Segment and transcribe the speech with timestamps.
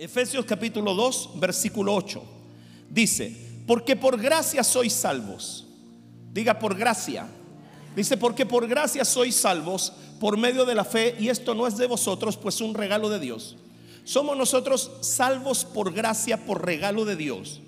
[0.00, 2.22] Efesios capítulo 2, versículo 8.
[2.88, 5.66] Dice, porque por gracia sois salvos.
[6.32, 7.28] Diga por gracia.
[7.94, 11.76] Dice, porque por gracia sois salvos por medio de la fe, y esto no es
[11.76, 13.58] de vosotros, pues un regalo de Dios.
[14.04, 17.60] Somos nosotros salvos por gracia, por regalo de Dios.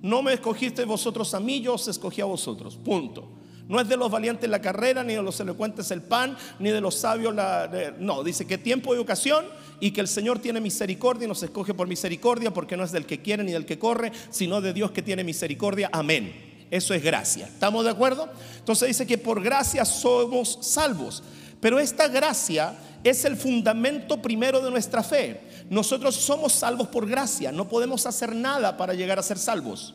[0.00, 2.76] No me escogiste vosotros a mí, yo os escogí a vosotros.
[2.76, 3.28] Punto.
[3.68, 6.80] No es de los valientes la carrera, ni de los elocuentes el pan, ni de
[6.80, 7.70] los sabios la...
[7.98, 9.44] no, dice que tiempo y ocasión
[9.80, 13.06] y que el Señor tiene misericordia y nos escoge por misericordia porque no es del
[13.06, 15.88] que quiere ni del que corre, sino de Dios que tiene misericordia.
[15.92, 16.66] Amén.
[16.70, 17.46] Eso es gracia.
[17.46, 18.28] ¿Estamos de acuerdo?
[18.58, 21.22] Entonces dice que por gracia somos salvos.
[21.60, 25.40] Pero esta gracia es el fundamento primero de nuestra fe.
[25.70, 27.52] Nosotros somos salvos por gracia.
[27.52, 29.94] No podemos hacer nada para llegar a ser salvos.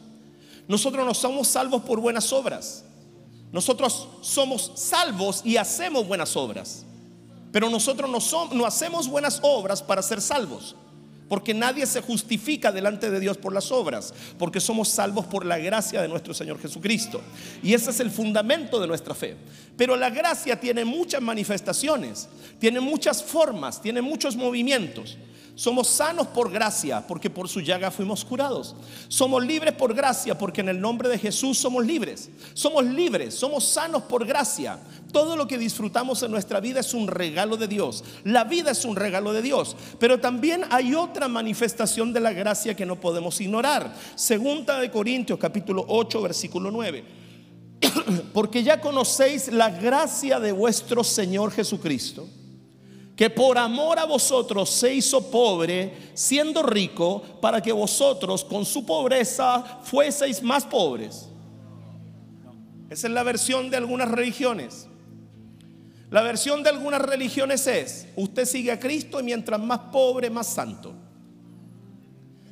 [0.68, 2.86] Nosotros no somos salvos por buenas obras.
[3.52, 6.86] Nosotros somos salvos y hacemos buenas obras.
[7.54, 10.76] Pero nosotros no, no hacemos buenas obras para ser salvos.
[11.30, 15.60] Porque nadie se justifica delante de Dios por las obras, porque somos salvos por la
[15.60, 17.22] gracia de nuestro Señor Jesucristo.
[17.62, 19.38] Y ese es el fundamento de nuestra fe.
[19.78, 22.28] Pero la gracia tiene muchas manifestaciones,
[22.60, 25.18] tiene muchas formas, tiene muchos movimientos.
[25.56, 28.76] Somos sanos por gracia, porque por su llaga fuimos curados.
[29.08, 32.32] Somos libres por gracia, porque en el nombre de Jesús somos libres.
[32.56, 34.80] Somos libres, somos sanos por gracia.
[35.12, 38.04] Todo lo que disfrutamos en nuestra vida es un regalo de Dios.
[38.24, 39.76] La vida es un regalo de Dios.
[40.00, 43.94] Pero también hay otra manifestación de la gracia que no podemos ignorar.
[44.16, 47.04] Segunda de Corintios capítulo 8 versículo 9.
[48.34, 52.28] porque ya conocéis la gracia de vuestro Señor Jesucristo
[53.16, 58.86] que por amor a vosotros se hizo pobre, siendo rico, para que vosotros con su
[58.86, 61.30] pobreza fueseis más pobres.
[62.90, 64.88] Esa es la versión de algunas religiones.
[66.10, 70.48] La versión de algunas religiones es, usted sigue a Cristo y mientras más pobre, más
[70.48, 70.94] santo.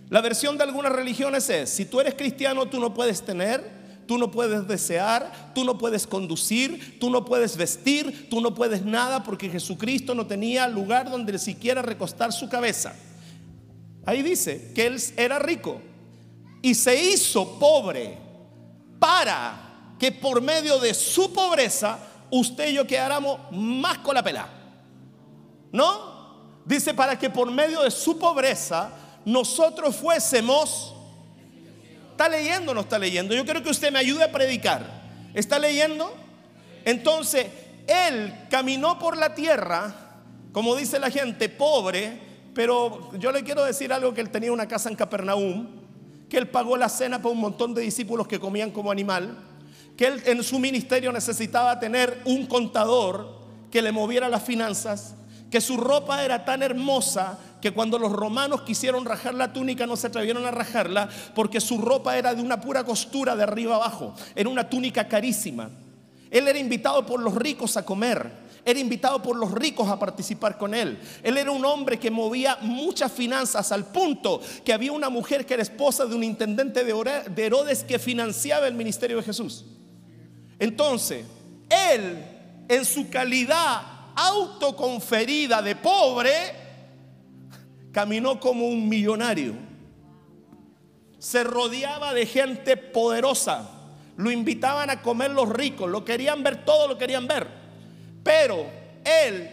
[0.09, 3.80] La versión de algunas religiones es, si tú eres cristiano, tú no puedes tener,
[4.11, 8.83] Tú no puedes desear, tú no puedes conducir, tú no puedes vestir, tú no puedes
[8.83, 12.94] nada porque Jesucristo no tenía lugar donde siquiera recostar su cabeza.
[14.05, 15.79] Ahí dice que él era rico
[16.61, 18.17] y se hizo pobre
[19.00, 21.97] para que por medio de su pobreza
[22.31, 24.50] usted y yo quedáramos más con la pela.
[25.71, 26.66] ¿No?
[26.66, 28.91] Dice para que por medio de su pobreza
[29.23, 30.95] nosotros fuésemos
[32.21, 33.33] ¿Está leyendo o no está leyendo?
[33.33, 34.85] Yo quiero que usted me ayude a predicar.
[35.33, 36.13] ¿Está leyendo?
[36.85, 37.47] Entonces,
[37.87, 40.19] él caminó por la tierra,
[40.51, 42.19] como dice la gente, pobre,
[42.53, 45.67] pero yo le quiero decir algo que él tenía una casa en Capernaum,
[46.29, 49.35] que él pagó la cena para un montón de discípulos que comían como animal,
[49.97, 53.39] que él en su ministerio necesitaba tener un contador
[53.71, 55.15] que le moviera las finanzas,
[55.51, 59.97] que su ropa era tan hermosa que cuando los romanos quisieron rajar la túnica no
[59.97, 64.16] se atrevieron a rajarla porque su ropa era de una pura costura de arriba abajo,
[64.34, 65.69] era una túnica carísima.
[66.31, 68.31] Él era invitado por los ricos a comer,
[68.63, 70.97] era invitado por los ricos a participar con él.
[71.22, 75.56] Él era un hombre que movía muchas finanzas al punto que había una mujer que
[75.56, 79.66] era esposa de un intendente de Herodes que financiaba el ministerio de Jesús.
[80.57, 81.25] Entonces,
[81.69, 82.23] él
[82.69, 86.31] en su calidad autoconferida de pobre,
[87.91, 89.53] caminó como un millonario.
[91.19, 93.69] Se rodeaba de gente poderosa.
[94.17, 95.89] Lo invitaban a comer los ricos.
[95.89, 97.47] Lo querían ver todo, lo querían ver.
[98.23, 98.65] Pero
[99.03, 99.49] él,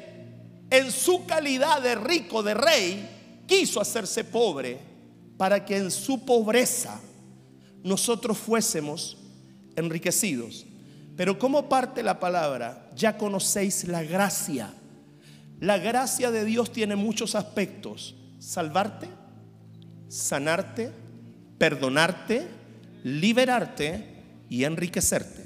[0.70, 4.78] en su calidad de rico, de rey, quiso hacerse pobre
[5.36, 7.00] para que en su pobreza
[7.82, 9.16] nosotros fuésemos
[9.76, 10.66] enriquecidos.
[11.16, 14.70] Pero como parte la palabra, ya conocéis la gracia.
[15.60, 19.09] La gracia de Dios tiene muchos aspectos salvarte,
[20.09, 20.92] sanarte,
[21.59, 22.47] perdonarte,
[23.04, 24.04] liberarte
[24.48, 25.44] y enriquecerte.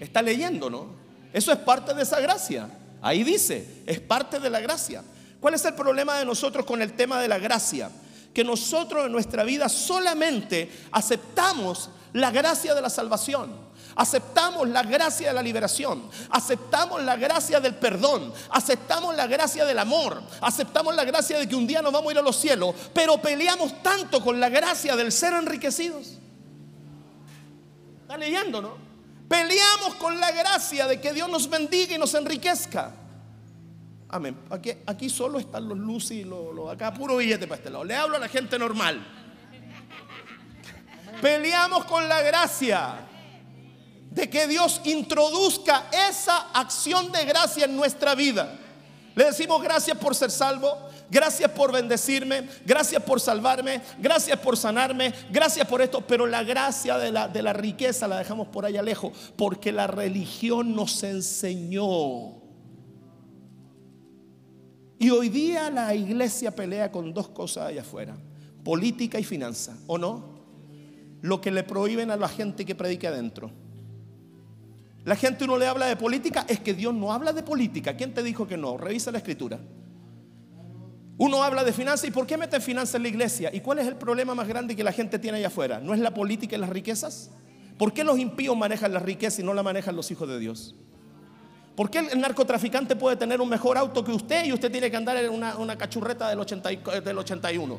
[0.00, 0.96] Está leyendo, ¿no?
[1.32, 2.68] Eso es parte de esa gracia.
[3.00, 5.02] Ahí dice, es parte de la gracia.
[5.40, 7.90] ¿Cuál es el problema de nosotros con el tema de la gracia?
[8.32, 13.71] Que nosotros en nuestra vida solamente aceptamos la gracia de la salvación.
[13.94, 19.78] Aceptamos la gracia de la liberación, aceptamos la gracia del perdón, aceptamos la gracia del
[19.78, 22.74] amor, aceptamos la gracia de que un día nos vamos a ir a los cielos,
[22.94, 26.18] pero peleamos tanto con la gracia del ser enriquecidos.
[28.02, 28.76] Está leyendo, ¿no?
[29.28, 32.92] Peleamos con la gracia de que Dios nos bendiga y nos enriquezca.
[34.08, 34.36] Amén.
[34.50, 37.84] Aquí, aquí solo están los luces y los, acá puro billete para este lado.
[37.84, 39.02] Le hablo a la gente normal.
[41.22, 43.08] Peleamos con la gracia
[44.14, 48.58] de que Dios introduzca esa acción de gracia en nuestra vida.
[49.14, 55.12] Le decimos gracias por ser salvo, Gracias por bendecirme, gracias por salvarme, gracias por sanarme,
[55.30, 59.72] gracias por esto, pero la gracia de la, riqueza la dejamos por allá lejos, porque
[59.72, 62.40] la religión nos enseñó.
[64.98, 68.16] Y hoy día la iglesia pelea con dos cosas allá afuera,
[68.64, 70.40] política y finanza, ¿o no?
[71.20, 73.50] Lo que le prohíben a la gente que predique adentro.
[75.04, 77.96] La gente uno le habla de política, es que Dios no habla de política.
[77.96, 78.76] ¿Quién te dijo que no?
[78.76, 79.58] Revisa la escritura.
[81.18, 83.50] Uno habla de finanzas y ¿por qué mete finanzas en la iglesia?
[83.52, 85.80] ¿Y cuál es el problema más grande que la gente tiene allá afuera?
[85.80, 87.30] ¿No es la política y las riquezas?
[87.78, 90.74] ¿Por qué los impíos manejan la riqueza y no la manejan los hijos de Dios?
[91.74, 94.96] ¿Por qué el narcotraficante puede tener un mejor auto que usted y usted tiene que
[94.96, 96.38] andar en una, cachurreta del,
[97.18, 97.78] 81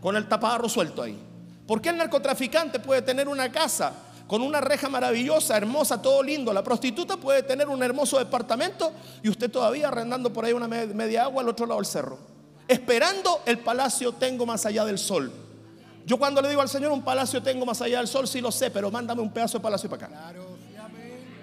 [0.00, 1.18] con el taparro suelto ahí?
[1.66, 3.92] ¿Por qué el narcotraficante puede tener una casa
[4.30, 6.52] con una reja maravillosa, hermosa, todo lindo?
[6.52, 8.92] La prostituta puede tener un hermoso departamento
[9.24, 12.16] y usted todavía arrendando por ahí una media agua al otro lado del cerro
[12.68, 15.32] esperando el palacio tengo más allá del sol.
[16.06, 18.52] Yo cuando le digo al Señor un palacio tengo más allá del sol, sí lo
[18.52, 20.32] sé, pero mándame un pedazo de palacio para acá.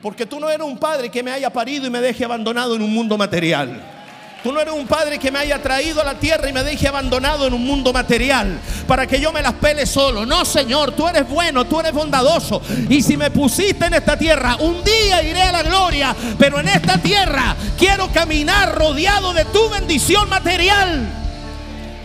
[0.01, 2.81] Porque tú no eres un padre que me haya parido y me deje abandonado en
[2.81, 3.96] un mundo material.
[4.43, 6.87] Tú no eres un padre que me haya traído a la tierra y me deje
[6.87, 10.25] abandonado en un mundo material para que yo me las pele solo.
[10.25, 12.61] No, Señor, tú eres bueno, tú eres bondadoso.
[12.89, 16.67] Y si me pusiste en esta tierra, un día iré a la gloria, pero en
[16.67, 21.07] esta tierra quiero caminar rodeado de tu bendición material.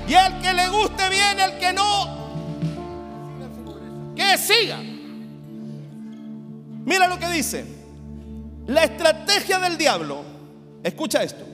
[0.08, 2.32] Y el que le guste bien, el que no,
[4.16, 4.78] que siga.
[6.84, 7.82] Mira lo que dice.
[8.66, 10.22] La estrategia del diablo,
[10.82, 11.51] escucha esto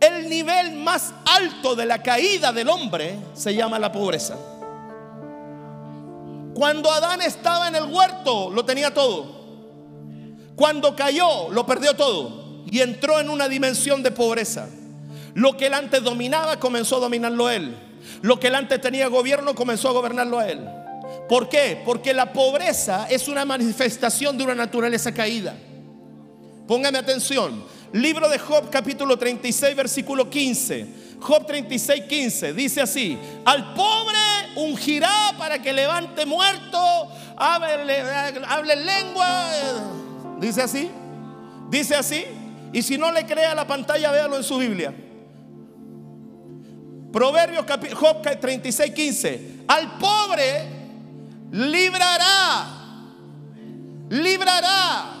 [0.00, 4.36] el nivel más alto de la caída del hombre se llama la pobreza.
[6.54, 9.38] Cuando Adán estaba en el huerto, lo tenía todo.
[10.56, 12.64] Cuando cayó, lo perdió todo.
[12.70, 14.68] Y entró en una dimensión de pobreza.
[15.34, 17.76] Lo que él antes dominaba, comenzó a dominarlo él.
[18.22, 20.68] Lo que él antes tenía gobierno, comenzó a gobernarlo a él.
[21.28, 21.80] ¿Por qué?
[21.84, 25.54] Porque la pobreza es una manifestación de una naturaleza caída.
[26.66, 27.62] Póngame atención.
[27.92, 31.08] Libro de Job capítulo 36 versículo 15.
[31.20, 34.18] Job 36, 15 dice así, al pobre
[34.56, 36.78] ungirá para que levante muerto,
[37.36, 38.00] hable,
[38.46, 39.50] hable lengua.
[40.38, 40.90] Dice así,
[41.70, 42.24] dice así.
[42.72, 44.94] Y si no le crea la pantalla, véalo en su Biblia.
[47.12, 47.64] Proverbios
[47.94, 49.50] Job 36, 15.
[49.66, 50.68] Al pobre
[51.50, 52.66] librará,
[54.10, 55.14] librará.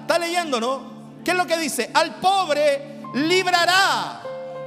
[0.00, 0.91] está leyendo, ¿no?
[1.24, 1.90] ¿Qué es lo que dice?
[1.94, 4.22] Al pobre librará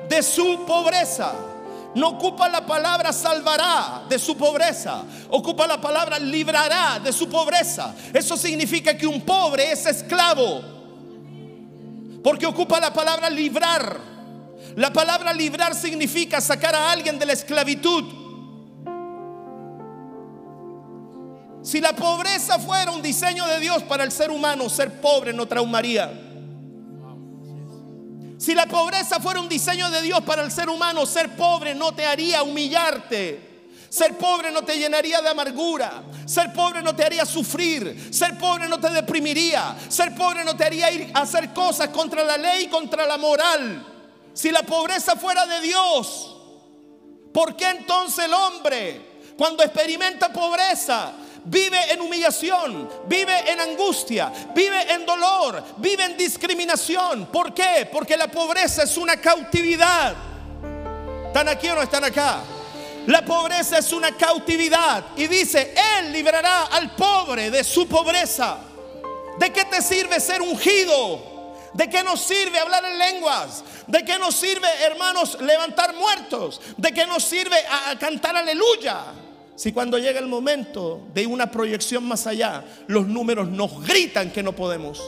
[0.08, 1.34] de su pobreza.
[1.96, 5.04] No ocupa la palabra salvará de su pobreza.
[5.30, 7.96] Ocupa la palabra librará de su pobreza.
[8.14, 10.62] Eso significa que un pobre es esclavo.
[12.22, 13.98] Porque ocupa la palabra librar.
[14.76, 18.04] La palabra librar significa sacar a alguien de la esclavitud.
[21.62, 25.48] Si la pobreza fuera un diseño de Dios para el ser humano, ser pobre no
[25.48, 26.25] traumaría.
[28.38, 31.94] Si la pobreza fuera un diseño de Dios para el ser humano, ser pobre no
[31.94, 33.56] te haría humillarte.
[33.90, 36.04] Ser pobre no te llenaría de amargura.
[36.26, 38.10] Ser pobre no te haría sufrir.
[38.14, 39.76] Ser pobre no te deprimiría.
[39.88, 43.86] Ser pobre no te haría ir a hacer cosas contra la ley, contra la moral.
[44.34, 46.36] Si la pobreza fuera de Dios,
[47.34, 51.14] ¿por qué entonces el hombre, cuando experimenta pobreza,
[51.46, 57.28] vive en humillación, vive en angustia, vive en dolor, vive en discriminación.
[57.28, 57.88] ¿Por qué?
[57.92, 60.16] Porque la pobreza es una cautividad.
[61.28, 62.40] ¿Están aquí o no están acá?
[63.08, 65.04] La pobreza es una cautividad.
[65.16, 68.58] Y dice, Él librará al pobre de su pobreza.
[69.38, 71.34] ¿De qué te sirve ser ungido?
[71.74, 73.64] ¿De qué nos sirve hablar en lenguas?
[73.86, 76.62] ¿De qué nos sirve, hermanos, levantar muertos?
[76.78, 79.25] ¿De qué nos sirve a cantar aleluya?
[79.56, 84.44] Si cuando llega el momento de una proyección más allá, los números nos gritan que
[84.44, 85.02] no podemos.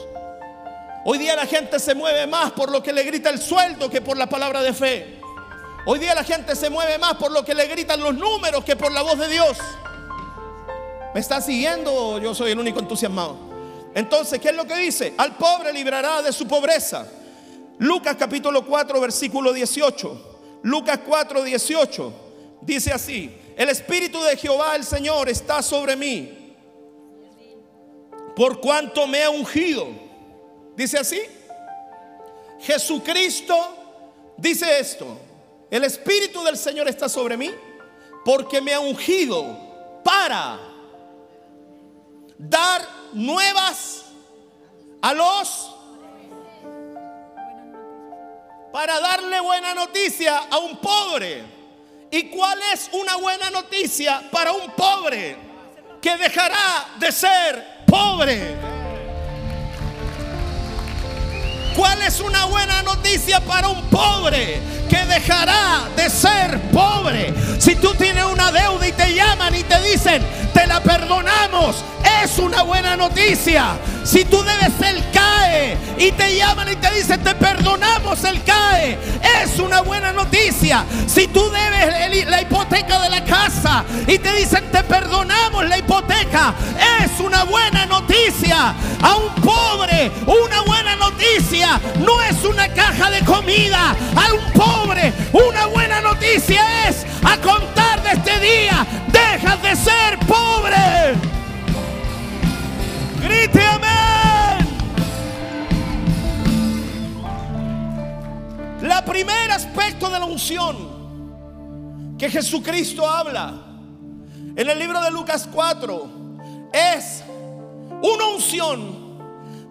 [1.04, 4.00] Hoy día la gente se mueve más por lo que le grita el sueldo que
[4.00, 5.20] por la palabra de fe.
[5.84, 8.74] Hoy día la gente se mueve más por lo que le gritan los números que
[8.74, 9.58] por la voz de Dios.
[11.14, 13.36] ¿Me está siguiendo o yo soy el único entusiasmado?
[13.94, 15.12] Entonces, ¿qué es lo que dice?
[15.18, 17.06] Al pobre librará de su pobreza.
[17.78, 20.60] Lucas capítulo 4, versículo 18.
[20.62, 22.12] Lucas 4, 18.
[22.62, 23.34] Dice así.
[23.58, 26.54] El Espíritu de Jehová el Señor está sobre mí.
[28.36, 29.88] Por cuanto me ha ungido.
[30.76, 31.20] Dice así.
[32.60, 33.56] Jesucristo
[34.36, 35.18] dice esto.
[35.72, 37.52] El Espíritu del Señor está sobre mí
[38.24, 39.44] porque me ha ungido
[40.04, 40.60] para
[42.38, 44.04] dar nuevas
[45.02, 45.74] a los
[48.72, 51.57] para darle buena noticia a un pobre.
[52.10, 55.36] ¿Y cuál es una buena noticia para un pobre?
[56.00, 58.67] Que dejará de ser pobre.
[61.78, 64.60] ¿Cuál es una buena noticia para un pobre?
[64.90, 67.32] Que dejará de ser pobre.
[67.60, 70.20] Si tú tienes una deuda y te llaman y te dicen,
[70.52, 71.84] te la perdonamos,
[72.24, 73.76] es una buena noticia.
[74.02, 78.98] Si tú debes el CAE y te llaman y te dicen te perdonamos el CAE,
[79.44, 80.84] es una buena noticia.
[81.06, 86.54] Si tú debes la hipoteca de la casa y te dicen te perdonamos la hipoteca,
[87.04, 88.74] es una buena noticia.
[89.00, 90.77] A un pobre, una buena
[91.18, 93.96] noticia no es una caja de comida.
[94.14, 100.18] A un pobre, una buena noticia es a contar de este día, dejas de ser
[100.20, 101.16] pobre.
[103.20, 104.68] Grite amén.
[108.82, 110.96] La primer aspecto de la unción
[112.16, 113.54] que Jesucristo habla
[114.56, 116.08] en el libro de Lucas 4
[116.72, 117.22] es
[118.02, 118.97] una unción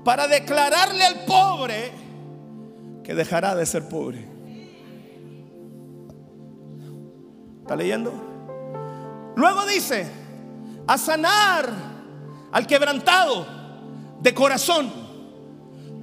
[0.07, 1.91] para declararle al pobre
[3.03, 4.25] que dejará de ser pobre.
[7.59, 8.13] ¿Está leyendo?
[9.35, 10.07] Luego dice,
[10.87, 11.69] a sanar
[12.53, 13.45] al quebrantado
[14.21, 14.89] de corazón.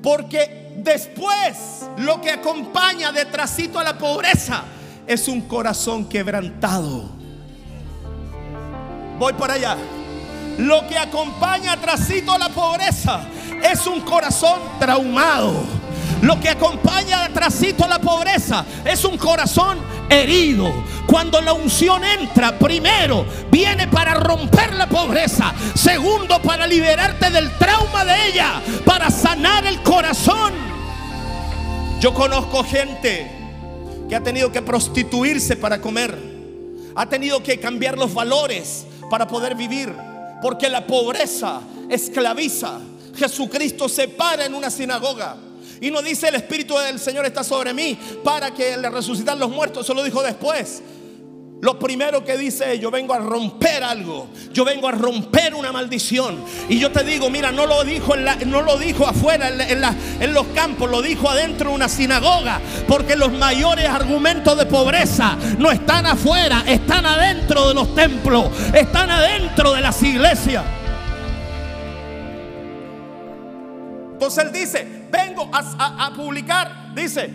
[0.03, 4.65] Porque después lo que acompaña detrásito a la pobreza
[5.07, 7.09] es un corazón quebrantado.
[9.19, 9.79] Voy para allá.
[10.59, 13.27] Lo que acompaña atrásito a la pobreza
[13.65, 15.65] es un corazón traumado.
[16.23, 19.79] Lo que acompaña atrásito a la pobreza es un corazón
[20.09, 20.73] herido.
[21.07, 28.05] Cuando la unción entra, primero viene para romper la pobreza, segundo para liberarte del trauma
[28.05, 30.53] de ella, para sanar el corazón.
[32.01, 33.31] Yo conozco gente
[34.09, 36.17] que ha tenido que prostituirse para comer,
[36.95, 39.95] ha tenido que cambiar los valores para poder vivir,
[40.43, 42.79] porque la pobreza esclaviza.
[43.17, 45.37] Jesucristo se para en una sinagoga
[45.81, 49.51] y no dice el Espíritu del Señor está sobre mí para que le resucitan los
[49.51, 49.85] muertos.
[49.85, 50.83] Eso lo dijo después.
[51.61, 56.45] Lo primero que dice yo vengo a romper algo, yo vengo a romper una maldición.
[56.69, 59.83] Y yo te digo, mira, no lo dijo, no lo dijo afuera en,
[60.21, 65.39] en los campos, lo dijo adentro de una sinagoga, porque los mayores argumentos de pobreza
[65.59, 70.65] no están afuera, están adentro de los templos, están adentro de las iglesias.
[74.25, 77.29] Entonces él dice, vengo a, publicar, dice,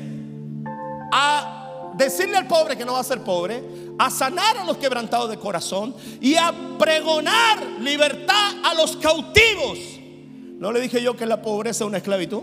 [1.11, 3.63] a decirle al pobre que no va a ser pobre,
[3.99, 9.77] a sanar a los quebrantados de corazón y a pregonar libertad a los cautivos.
[10.57, 12.41] ¿No le dije yo que la pobreza es una esclavitud?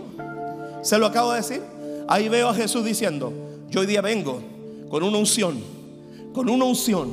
[0.81, 1.61] ¿Se lo acabo de decir?
[2.07, 3.33] Ahí veo a Jesús diciendo,
[3.69, 4.41] yo hoy día vengo
[4.89, 5.61] con una unción,
[6.33, 7.11] con una unción.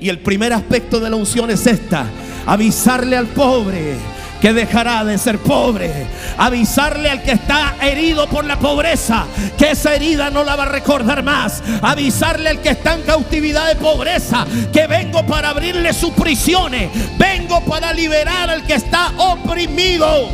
[0.00, 2.08] Y el primer aspecto de la unción es esta,
[2.46, 3.96] avisarle al pobre
[4.40, 6.06] que dejará de ser pobre.
[6.36, 9.26] Avisarle al que está herido por la pobreza
[9.56, 11.62] que esa herida no la va a recordar más.
[11.82, 16.90] Avisarle al que está en cautividad de pobreza que vengo para abrirle sus prisiones.
[17.18, 20.28] Vengo para liberar al que está oprimido.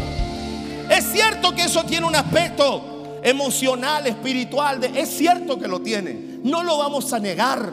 [0.91, 4.85] Es cierto que eso tiene un aspecto emocional, espiritual.
[4.95, 6.41] es cierto que lo tiene.
[6.45, 7.73] No lo vamos a negar.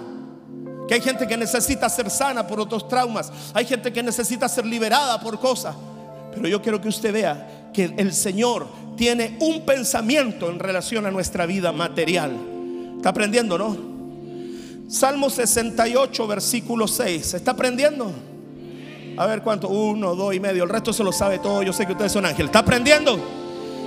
[0.87, 3.31] Que hay gente que necesita ser sana por otros traumas.
[3.53, 5.75] Hay gente que necesita ser liberada por cosas.
[6.33, 11.11] Pero yo quiero que usted vea que el Señor tiene un pensamiento en relación a
[11.11, 12.35] nuestra vida material.
[12.97, 13.77] ¿Está aprendiendo, no?
[14.87, 17.33] Salmo 68, versículo 6.
[17.33, 18.11] ¿Está aprendiendo?
[19.17, 19.69] A ver cuánto.
[19.69, 20.63] Uno, dos y medio.
[20.63, 21.63] El resto se lo sabe todo.
[21.63, 22.47] Yo sé que ustedes son ángeles.
[22.47, 23.19] ¿Está aprendiendo?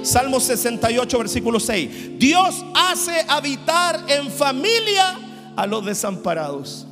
[0.02, 2.18] Salmo 68, versículo 6.
[2.18, 5.18] Dios hace habitar en familia
[5.56, 6.86] a los desamparados.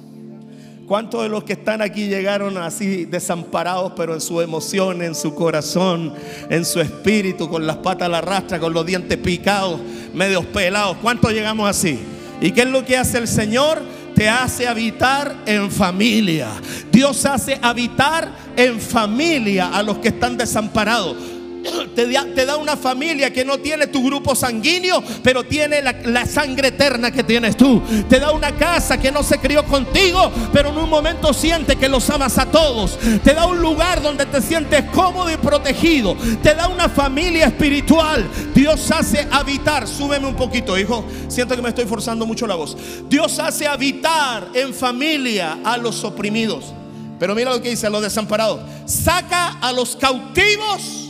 [0.86, 5.34] ¿Cuántos de los que están aquí llegaron así desamparados, pero en su emoción, en su
[5.34, 6.12] corazón,
[6.50, 9.80] en su espíritu, con las patas a la rastra, con los dientes picados,
[10.12, 10.96] medios pelados?
[11.00, 11.98] ¿Cuántos llegamos así?
[12.40, 13.80] ¿Y qué es lo que hace el Señor?
[14.14, 16.48] Te hace habitar en familia.
[16.90, 21.16] Dios hace habitar en familia a los que están desamparados.
[21.94, 26.68] Te da, una familia que no tiene tu grupo sanguíneo, pero tiene la, la, sangre
[26.68, 27.82] eterna que tienes tú.
[28.08, 31.88] Te da una casa que no se crió contigo, pero en un momento siente que
[31.88, 32.98] los amas a todos.
[33.22, 36.16] Te da un lugar donde te sientes cómodo y protegido.
[36.42, 38.28] Te da una familia espiritual.
[38.54, 39.86] Dios hace habitar.
[39.86, 41.04] Súbeme un poquito, hijo.
[41.28, 42.76] Siento que me estoy forzando mucho la voz.
[43.08, 46.72] Dios hace habitar en familia a los oprimidos.
[47.18, 48.60] Pero mira lo que dice a los desamparados.
[48.86, 51.01] Saca a los cautivos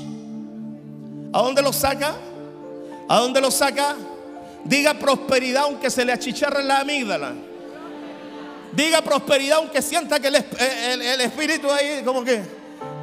[1.32, 2.14] ¿A dónde los saca?
[3.08, 3.96] ¿A dónde los saca?
[4.64, 7.32] Diga prosperidad aunque se le achicharre la amígdala.
[8.72, 12.42] Diga prosperidad aunque sienta que el, el espíritu ahí como que...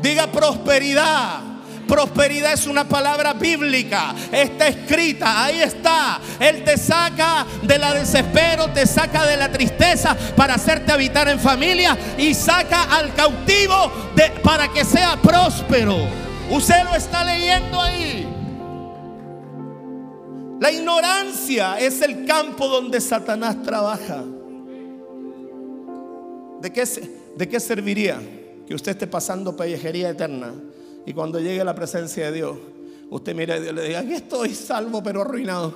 [0.01, 1.41] Diga prosperidad.
[1.87, 4.13] Prosperidad es una palabra bíblica.
[4.31, 6.19] Está escrita, ahí está.
[6.39, 11.39] Él te saca de la desespero, te saca de la tristeza para hacerte habitar en
[11.39, 16.28] familia y saca al cautivo de, para que sea próspero.
[16.51, 18.27] Usted lo está leyendo ahí.
[20.59, 24.23] La ignorancia es el campo donde Satanás trabaja.
[26.61, 26.83] ¿De qué,
[27.37, 28.19] ¿De qué serviría
[28.67, 30.53] que usted esté pasando pellejería eterna
[31.05, 32.57] y cuando llegue la presencia de Dios,
[33.09, 35.73] usted mire y le diga, aquí estoy salvo pero arruinado.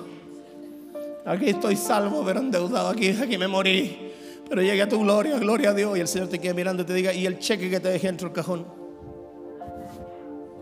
[1.24, 2.88] Aquí estoy salvo pero endeudado.
[2.90, 4.12] Aquí, aquí me morí.
[4.48, 5.96] Pero llegue a tu gloria, gloria a Dios.
[5.96, 8.08] Y el Señor te queda mirando y te diga, ¿y el cheque que te dejé
[8.08, 8.83] dentro del cajón?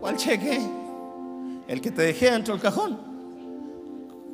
[0.03, 0.59] ¿Cuál cheque?
[1.65, 2.99] El que te dejé dentro del cajón.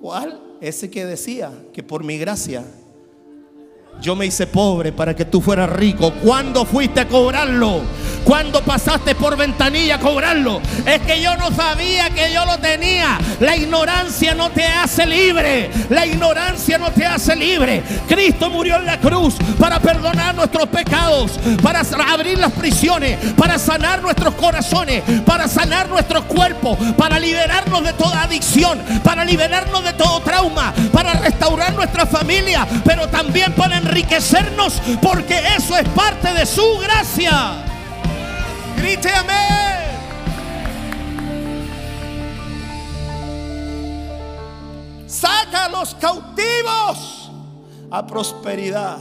[0.01, 0.41] ¿Cuál?
[0.59, 2.65] Ese que decía que por mi gracia
[4.01, 6.11] yo me hice pobre para que tú fueras rico.
[6.23, 7.81] ¿Cuándo fuiste a cobrarlo?
[8.29, 10.61] Cuando pasaste por ventanilla a cobrarlo.
[10.85, 13.17] Es que yo no sabía que yo lo tenía.
[13.39, 15.71] La ignorancia no te hace libre.
[15.89, 17.81] La ignorancia no te hace libre.
[18.07, 23.99] Cristo murió en la cruz para perdonar nuestros pecados, para abrir las prisiones, para sanar
[24.03, 30.19] nuestros corazones, para sanar nuestros cuerpos, para liberarnos de toda adicción, para liberarnos de todo
[30.19, 36.77] trauma, para restaurar nuestra familia, pero también para enriquecernos porque eso es parte de su
[36.77, 37.68] gracia.
[38.79, 39.59] Grite amén.
[45.05, 47.31] Saca a los cautivos
[47.91, 48.97] a prosperidad.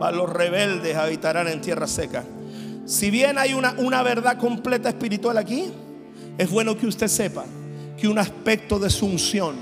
[0.00, 2.22] A los rebeldes habitarán en tierra seca.
[2.84, 5.72] Si bien hay una, una verdad completa espiritual aquí,
[6.38, 7.44] es bueno que usted sepa
[7.96, 9.56] que un aspecto de su unción,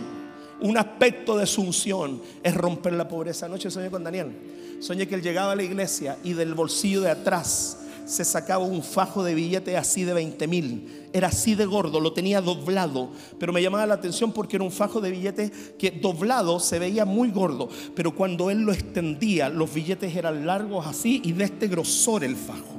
[0.61, 3.47] un aspecto de su unción es romper la pobreza.
[3.47, 4.37] Anoche soñé con Daniel.
[4.81, 8.83] Soñé que él llegaba a la iglesia y del bolsillo de atrás se sacaba un
[8.83, 11.09] fajo de billetes así de 20 mil.
[11.13, 13.11] Era así de gordo, lo tenía doblado.
[13.39, 17.05] Pero me llamaba la atención porque era un fajo de billetes que doblado se veía
[17.05, 17.69] muy gordo.
[17.95, 22.37] Pero cuando él lo extendía, los billetes eran largos así y de este grosor el
[22.37, 22.75] fajo.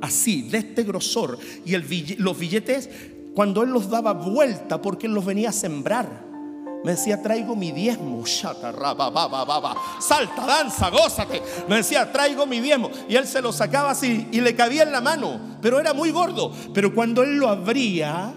[0.00, 1.38] Así, de este grosor.
[1.64, 1.76] Y
[2.16, 2.90] los billetes,
[3.34, 6.23] cuando él los daba vuelta, porque él los venía a sembrar
[6.84, 8.26] me decía, traigo mi diezmo.
[8.26, 8.70] Salta,
[10.46, 11.42] danza, gózate.
[11.66, 12.90] Me decía, traigo mi diezmo.
[13.08, 15.40] Y él se lo sacaba así y le cabía en la mano.
[15.62, 16.52] Pero era muy gordo.
[16.74, 18.34] Pero cuando él lo abría,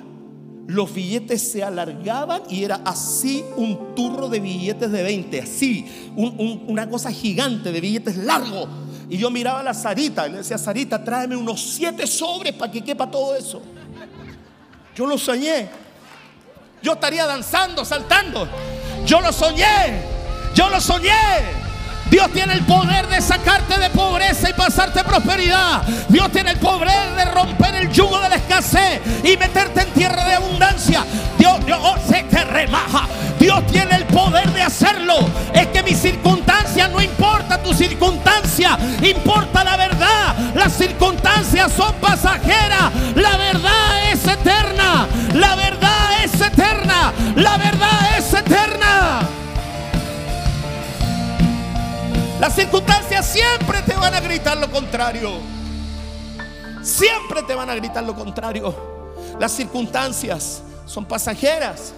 [0.66, 5.42] los billetes se alargaban y era así un turro de billetes de 20.
[5.42, 8.70] Así, una cosa gigante de billetes largos.
[9.10, 12.72] Y yo miraba a la Sarita y le decía, Sarita, tráeme unos siete sobres para
[12.72, 13.62] que quepa todo eso.
[14.96, 15.87] Yo lo soñé.
[16.82, 18.48] Yo estaría danzando, saltando.
[19.06, 20.04] Yo lo soñé.
[20.54, 21.12] Yo lo soñé.
[22.10, 25.82] Dios tiene el poder de sacarte de pobreza y pasarte prosperidad.
[26.08, 30.24] Dios tiene el poder de romper el yugo de la escasez y meterte en tierra
[30.24, 31.04] de abundancia.
[31.38, 33.08] Dios, Dios oh, se te remaja.
[33.40, 35.16] Dios tiene el poder de hacerlo.
[35.54, 40.36] Es que mi circunstancia no importa tu circunstancia, importa la verdad.
[40.56, 42.77] Las circunstancias son pasajeras,
[52.58, 55.32] circunstancias siempre te van a gritar lo contrario.
[56.82, 58.76] Siempre te van a gritar lo contrario.
[59.40, 61.94] Las circunstancias son pasajeras,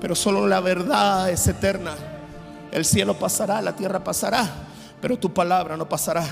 [0.00, 1.96] pero solo la verdad es eterna.
[2.70, 4.48] El cielo pasará, la tierra pasará,
[5.00, 6.24] pero tu palabra no pasará.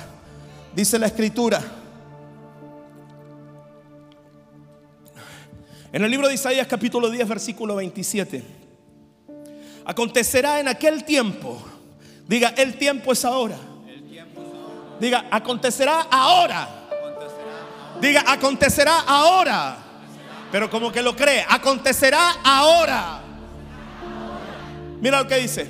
[0.76, 1.60] Dice la escritura.
[5.92, 8.44] En el libro de Isaías capítulo 10 versículo 27.
[9.84, 11.60] Acontecerá en aquel tiempo
[12.26, 13.58] Diga, el tiempo es ahora.
[15.02, 16.68] Diga, acontecerá ahora.
[18.00, 19.76] Diga, acontecerá ahora.
[20.52, 23.20] Pero como que lo cree, acontecerá ahora.
[25.00, 25.68] Mira lo que dice.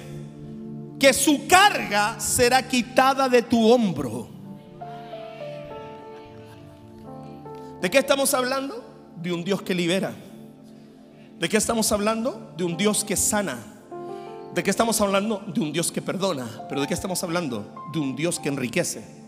[1.00, 4.28] Que su carga será quitada de tu hombro.
[7.80, 8.84] ¿De qué estamos hablando?
[9.16, 10.12] De un Dios que libera.
[11.38, 12.52] ¿De qué estamos hablando?
[12.58, 13.56] De un Dios que sana.
[14.54, 15.42] ¿De qué estamos hablando?
[15.46, 16.46] De un Dios que perdona.
[16.68, 17.74] Pero ¿de qué estamos hablando?
[17.94, 19.21] De un Dios que enriquece.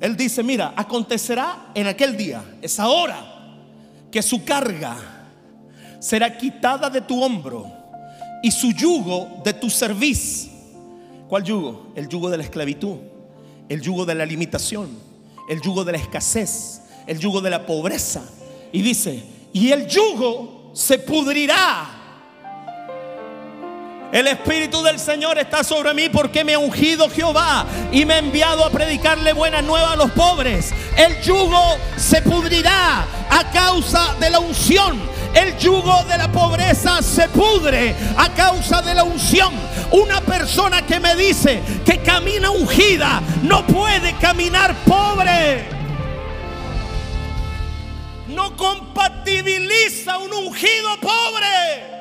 [0.00, 3.22] Él dice, mira, acontecerá en aquel día, es ahora,
[4.10, 4.96] que su carga
[6.00, 7.70] será quitada de tu hombro
[8.42, 10.48] y su yugo de tu cerviz.
[11.28, 11.92] ¿Cuál yugo?
[11.94, 12.96] El yugo de la esclavitud,
[13.68, 14.88] el yugo de la limitación,
[15.48, 18.22] el yugo de la escasez, el yugo de la pobreza.
[18.72, 21.99] Y dice, y el yugo se pudrirá
[24.12, 28.18] El Espíritu del Señor está sobre mí porque me ha ungido Jehová y me ha
[28.18, 30.74] enviado a predicarle buenas nuevas a los pobres.
[30.96, 35.00] El yugo se pudrirá a causa de la unción.
[35.32, 39.54] El yugo de la pobreza se pudre a causa de la unción.
[39.92, 45.68] Una persona que me dice que camina ungida no puede caminar pobre.
[48.26, 51.99] No compatibiliza un ungido pobre.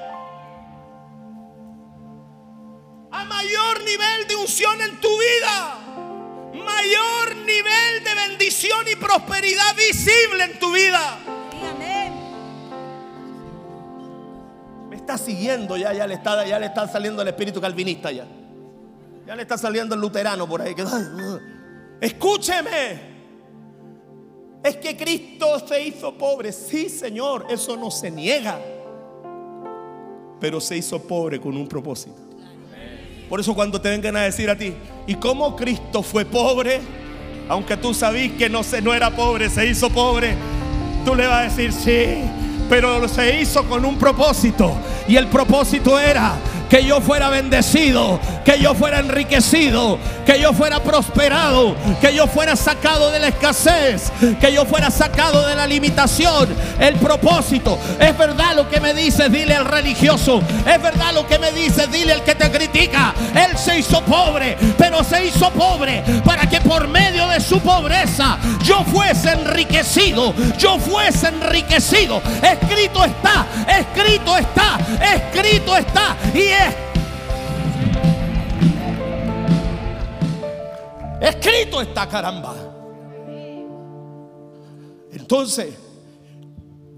[3.20, 5.78] A mayor nivel de unción en tu vida,
[6.54, 11.18] mayor nivel de bendición y prosperidad visible en tu vida.
[14.90, 18.26] Me está siguiendo ya, ya le está, ya le está saliendo el espíritu calvinista ya.
[19.28, 20.74] Ya le está saliendo el luterano por ahí.
[22.00, 23.10] escúcheme.
[24.64, 26.52] Es que Cristo se hizo pobre.
[26.52, 28.60] Sí, Señor, eso no se niega.
[30.40, 32.29] Pero se hizo pobre con un propósito.
[33.30, 34.74] Por eso cuando te vengan a decir a ti,
[35.06, 36.82] ¿y cómo Cristo fue pobre?
[37.48, 40.36] Aunque tú sabías que no, se, no era pobre, se hizo pobre.
[41.06, 42.24] Tú le vas a decir, sí,
[42.70, 44.74] pero se hizo con un propósito.
[45.08, 46.36] Y el propósito era
[46.70, 52.56] que yo fuera bendecido, que yo fuera enriquecido, que yo fuera prosperado, que yo fuera
[52.56, 56.48] sacado de la escasez, que yo fuera sacado de la limitación.
[56.80, 61.40] El propósito, es verdad lo que me dices, dile al religioso, es verdad lo que
[61.40, 63.14] me dices, dile al que te critica.
[63.34, 68.38] Él se hizo pobre, pero se hizo pobre para que por medio de su pobreza
[68.64, 72.22] yo fuese enriquecido, yo fuese enriquecido.
[72.44, 74.78] Escrito está, escrito está,
[75.16, 76.16] escrito está.
[76.34, 76.59] Y
[81.22, 82.56] Escrito está, caramba.
[85.12, 85.76] Entonces,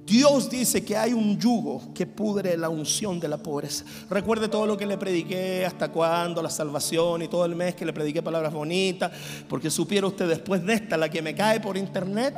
[0.06, 3.86] Dios dice que hay un yugo que pudre la unción de la pobreza.
[4.10, 7.86] Recuerde todo lo que le prediqué, hasta cuándo, la salvación y todo el mes que
[7.86, 9.10] le prediqué palabras bonitas,
[9.48, 12.36] porque supiera usted después de esta, la que me cae por internet.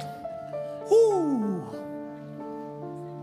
[0.88, 1.63] Uh,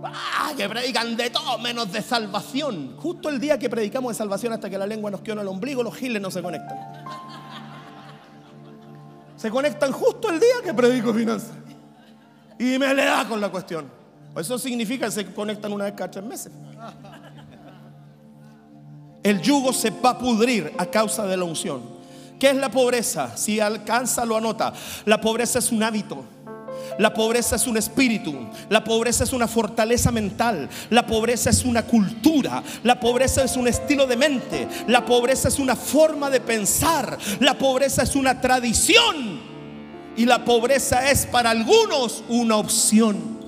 [0.04, 2.96] ah, que predican de todo menos de salvación.
[2.96, 5.82] Justo el día que predicamos de salvación hasta que la lengua nos quedó el ombligo,
[5.82, 6.78] los giles no se conectan.
[9.36, 11.52] Se conectan justo el día que predico finanzas.
[12.58, 13.90] Y me le da con la cuestión.
[14.36, 16.52] Eso significa que se conectan una vez cada tres meses.
[19.22, 21.82] El yugo se va a pudrir a causa de la unción.
[22.38, 23.36] ¿Qué es la pobreza?
[23.36, 24.72] Si alcanza, lo anota.
[25.04, 26.24] La pobreza es un hábito.
[26.98, 28.35] La pobreza es un espíritu,
[28.68, 33.68] la pobreza es una fortaleza mental, la pobreza es una cultura, la pobreza es un
[33.68, 39.40] estilo de mente, la pobreza es una forma de pensar, la pobreza es una tradición
[40.16, 43.38] y la pobreza es para algunos una opción.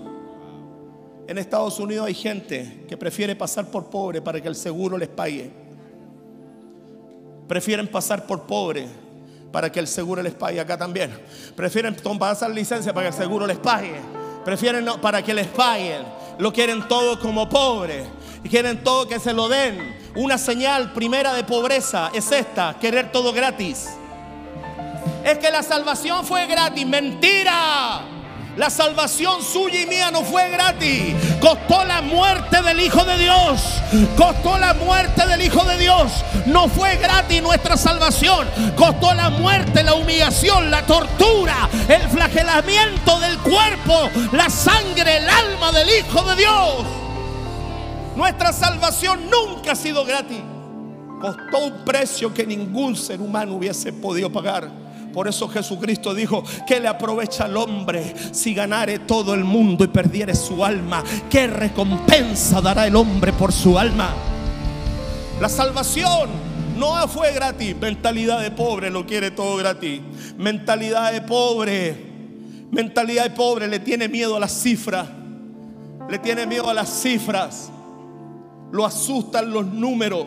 [1.27, 5.09] En Estados Unidos hay gente que prefiere pasar por pobre para que el seguro les
[5.09, 5.51] pague.
[7.49, 9.02] Prefieren pasar por pobre
[9.53, 11.17] para que el seguro les pague acá también.
[11.55, 14.01] Prefieren pasar licencia para que el seguro les pague.
[14.45, 16.03] Prefieren para que les paguen.
[16.39, 18.05] Lo quieren todo como pobre.
[18.43, 19.97] Y quieren todo que se lo den.
[20.17, 23.91] Una señal primera de pobreza es esta, querer todo gratis.
[25.25, 26.87] Es que la salvación fue gratis.
[26.87, 28.22] Mentira.
[28.57, 31.15] La salvación suya y mía no fue gratis.
[31.41, 33.81] Costó la muerte del Hijo de Dios.
[34.15, 36.23] Costó la muerte del Hijo de Dios.
[36.45, 38.47] No fue gratis nuestra salvación.
[38.77, 45.73] Costó la muerte, la humillación, la tortura, el flagelamiento del cuerpo, la sangre, el alma
[45.73, 46.87] del Hijo de Dios.
[48.17, 50.43] Nuestra salvación nunca ha sido gratis.
[51.23, 54.82] Costó un precio que ningún ser humano hubiese podido pagar.
[55.13, 59.89] Por eso Jesucristo dijo, que le aprovecha al hombre si ganare todo el mundo y
[59.89, 61.05] perdiere su alma?
[61.29, 64.15] ¿Qué recompensa dará el hombre por su alma?
[65.41, 66.31] La salvación
[66.79, 67.77] no fue gratis.
[67.81, 70.01] Mentalidad de pobre lo quiere todo gratis.
[70.39, 72.13] Mentalidad de pobre.
[72.71, 75.09] Mentalidad de pobre le tiene miedo a las cifras.
[76.09, 77.71] Le tiene miedo a las cifras.
[78.71, 80.27] Lo asustan los números.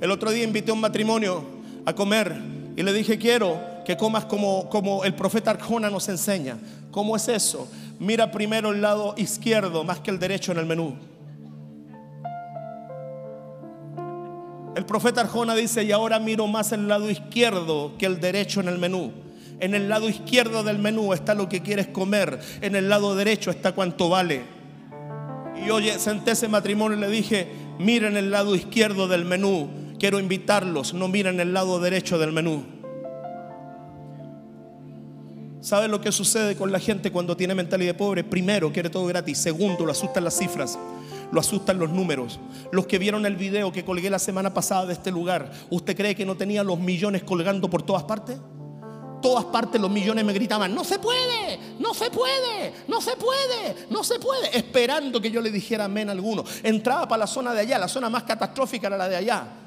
[0.00, 1.44] El otro día invité a un matrimonio
[1.86, 2.34] a comer
[2.76, 6.58] y le dije, quiero que comas como, como el profeta Arjona nos enseña.
[6.90, 7.68] ¿Cómo es eso?
[7.98, 10.94] Mira primero el lado izquierdo más que el derecho en el menú.
[14.74, 18.68] El profeta Arjona dice, y ahora miro más el lado izquierdo que el derecho en
[18.68, 19.12] el menú.
[19.60, 23.52] En el lado izquierdo del menú está lo que quieres comer, en el lado derecho
[23.52, 24.42] está cuánto vale.
[25.64, 29.70] Y oye, senté ese matrimonio y le dije, miren el lado izquierdo del menú,
[30.00, 32.73] quiero invitarlos, no miren el lado derecho del menú.
[35.64, 38.22] ¿Sabe lo que sucede con la gente cuando tiene mentalidad pobre?
[38.22, 39.38] Primero, quiere todo gratis.
[39.38, 40.78] Segundo, lo asustan las cifras.
[41.32, 42.38] Lo asustan los números.
[42.70, 46.14] Los que vieron el video que colgué la semana pasada de este lugar, ¿usted cree
[46.14, 48.36] que no tenía los millones colgando por todas partes?
[49.22, 53.86] todas partes los millones me gritaban, no se puede, no se puede, no se puede,
[53.88, 56.44] no se puede, esperando que yo le dijera amén a alguno.
[56.62, 59.63] Entraba para la zona de allá, la zona más catastrófica era la de allá.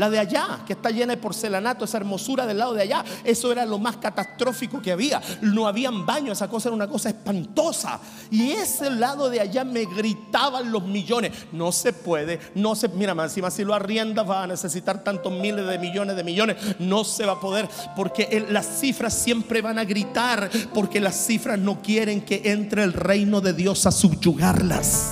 [0.00, 3.52] La de allá, que está llena de porcelanato, esa hermosura del lado de allá, eso
[3.52, 5.20] era lo más catastrófico que había.
[5.42, 8.00] No habían baños, esa cosa era una cosa espantosa.
[8.30, 11.32] Y ese lado de allá me gritaban los millones.
[11.52, 15.66] No se puede, no se, mira, encima si lo arriendas va a necesitar tantos miles
[15.66, 16.56] de millones de millones.
[16.78, 21.58] No se va a poder, porque las cifras siempre van a gritar, porque las cifras
[21.58, 25.10] no quieren que entre el reino de Dios a subyugarlas.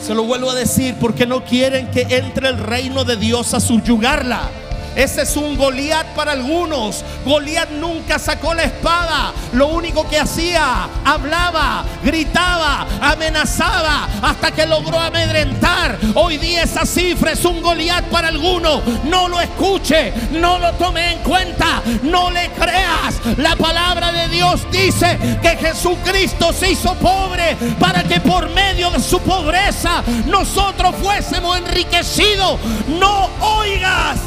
[0.00, 3.60] Se lo vuelvo a decir porque no quieren que entre el reino de Dios a
[3.60, 4.48] subyugarla.
[4.96, 7.04] Ese es un Goliat para algunos.
[7.24, 9.32] Goliat nunca sacó la espada.
[9.52, 15.98] Lo único que hacía, hablaba, gritaba, amenazaba hasta que logró amedrentar.
[16.14, 18.82] Hoy día esa cifra es un Goliat para algunos.
[19.04, 23.14] No lo escuche, no lo tome en cuenta, no le creas.
[23.36, 29.00] La palabra de Dios dice que Jesucristo se hizo pobre para que por medio de
[29.00, 32.58] su pobreza nosotros fuésemos enriquecidos.
[32.88, 34.18] No oigas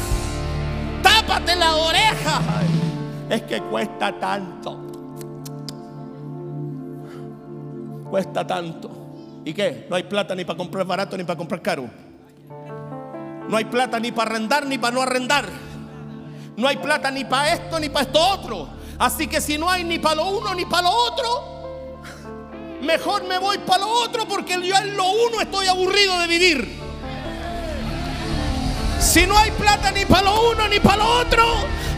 [1.04, 2.40] tápate la oreja.
[3.30, 4.80] Es que cuesta tanto.
[8.10, 8.90] Cuesta tanto.
[9.44, 9.86] ¿Y qué?
[9.88, 11.88] No hay plata ni para comprar barato ni para comprar caro.
[13.48, 15.48] No hay plata ni para arrendar ni para no arrendar.
[16.56, 18.68] No hay plata ni para esto ni para esto otro.
[18.98, 22.02] Así que si no hay ni para lo uno ni para lo otro,
[22.80, 26.83] mejor me voy para lo otro porque yo en lo uno estoy aburrido de vivir.
[29.14, 31.44] Si no hay plata ni para lo uno ni para lo otro,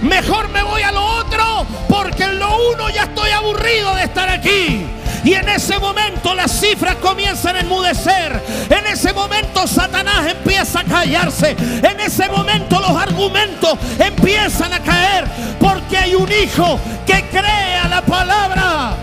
[0.03, 4.29] mejor me voy a lo otro porque en lo uno ya estoy aburrido de estar
[4.29, 4.85] aquí.
[5.25, 8.39] Y en ese momento las cifras comienzan a enmudecer.
[8.69, 11.57] En ese momento Satanás empieza a callarse.
[11.59, 15.25] En ese momento los argumentos empiezan a caer.
[15.59, 18.95] Porque hay un hijo que cree a la palabra.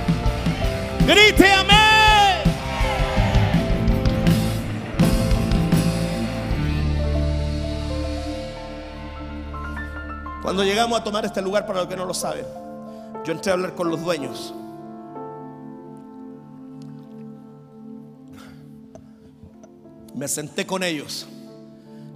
[1.07, 1.82] Grite amén.
[10.43, 12.45] Cuando llegamos a tomar este lugar, para los que no lo saben,
[13.23, 14.53] yo entré a hablar con los dueños.
[20.13, 21.25] Me senté con ellos.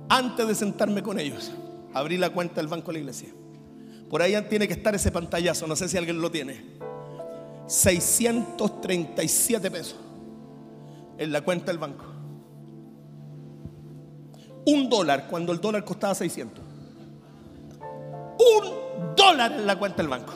[0.09, 1.53] Antes de sentarme con ellos,
[1.93, 3.29] abrí la cuenta del banco de la iglesia.
[4.09, 6.75] Por ahí tiene que estar ese pantallazo, no sé si alguien lo tiene.
[7.67, 9.95] 637 pesos
[11.17, 12.03] en la cuenta del banco.
[14.65, 16.66] Un dólar cuando el dólar costaba 600
[18.39, 20.33] un dólar en la cuenta del banco.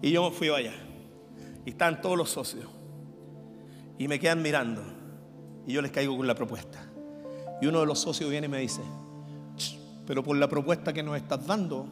[0.00, 0.74] Y yo fui allá.
[1.64, 2.66] Y están todos los socios.
[3.98, 4.82] Y me quedan mirando.
[5.66, 6.88] Y yo les caigo con la propuesta.
[7.60, 8.80] Y uno de los socios viene y me dice,
[10.06, 11.86] pero por la propuesta que nos estás dando,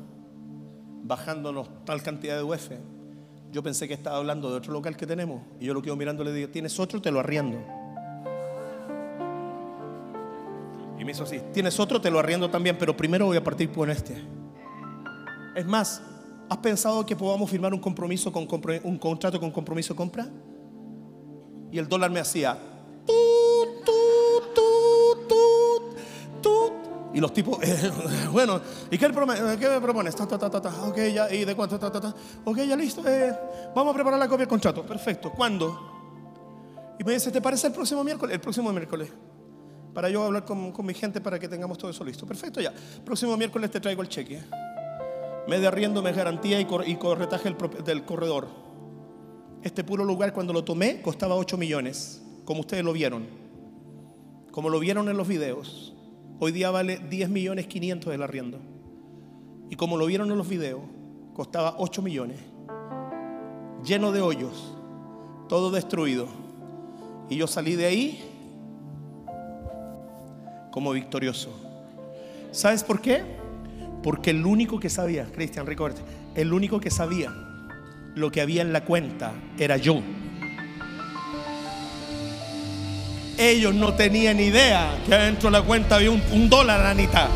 [1.03, 2.71] bajándonos tal cantidad de UF,
[3.51, 5.43] yo pensé que estaba hablando de otro local que tenemos.
[5.61, 7.03] Y yo lo quedo mirando y le digo, ¿tienes otro?
[7.03, 7.59] Te lo arriendo.
[11.07, 14.17] Me tienes otro, te lo arriendo también, pero primero voy a partir por este.
[15.55, 16.03] Es más,
[16.49, 18.47] ¿has pensado que podamos firmar un compromiso con
[18.83, 20.29] un contrato con compromiso de compra?
[21.71, 22.59] Y el dólar me hacía
[27.15, 27.59] y los tipos,
[28.33, 30.15] bueno, ¿y qué, qué me propones?
[30.21, 31.81] Ok, ya, ¿y de cuánto?
[32.45, 33.03] Ok, ya listo.
[33.09, 33.35] Eh,
[33.75, 34.85] vamos a preparar la copia del contrato.
[34.85, 35.33] Perfecto.
[35.33, 36.95] ¿Cuándo?
[36.99, 38.35] Y me dice, ¿te parece el próximo miércoles?
[38.35, 39.11] El próximo miércoles
[39.97, 42.27] para yo hablar con, mi gente para que tengamos todo eso listo.
[42.27, 42.71] Perfecto, ya.
[43.03, 44.43] Próximo miércoles te traigo el cheque.
[45.49, 48.47] Me de arriendo, me garantía y, corretaje del corredor.
[49.63, 53.27] Este puro lugar cuando lo tomé costaba 8 millones, como ustedes lo vieron.
[54.51, 55.95] Como lo vieron en los videos.
[56.41, 58.59] Hoy día vale 10 millones 500 el arriendo.
[59.71, 60.83] Y como lo vieron en los videos,
[61.33, 62.39] costaba 8 millones.
[63.83, 64.75] Lleno de hoyos,
[65.49, 66.29] todo destruido.
[67.31, 68.36] Y yo salí de ahí
[70.77, 71.49] como victorioso.
[72.53, 73.23] ¿Sabes por qué?
[74.03, 76.03] Porque el único que sabía, Cristian, recuerde,
[76.35, 77.33] el único que sabía
[78.15, 80.03] lo que había en la cuenta era yo.
[83.39, 87.31] Ellos no tenían idea que adentro de la cuenta había un, un dólar, Anita.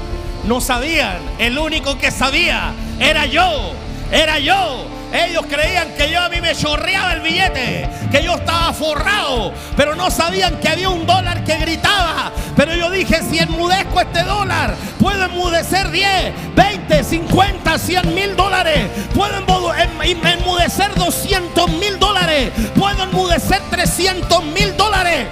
[0.46, 1.16] No sabían.
[1.38, 3.72] El único que sabía era yo.
[4.12, 4.84] Era yo.
[5.12, 9.96] Ellos creían que yo a mí me chorreaba el billete, que yo estaba forrado, pero
[9.96, 12.30] no sabían que había un dólar que gritaba.
[12.56, 18.88] Pero yo dije, si enmudezco este dólar, puedo enmudecer 10, 20, 50, 100 mil dólares.
[19.14, 22.52] Puedo enmudecer 200 mil dólares.
[22.78, 25.26] Puedo enmudecer 200 mil dólares.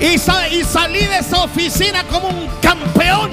[0.00, 3.30] Y, y salí de esa oficina como un campeón.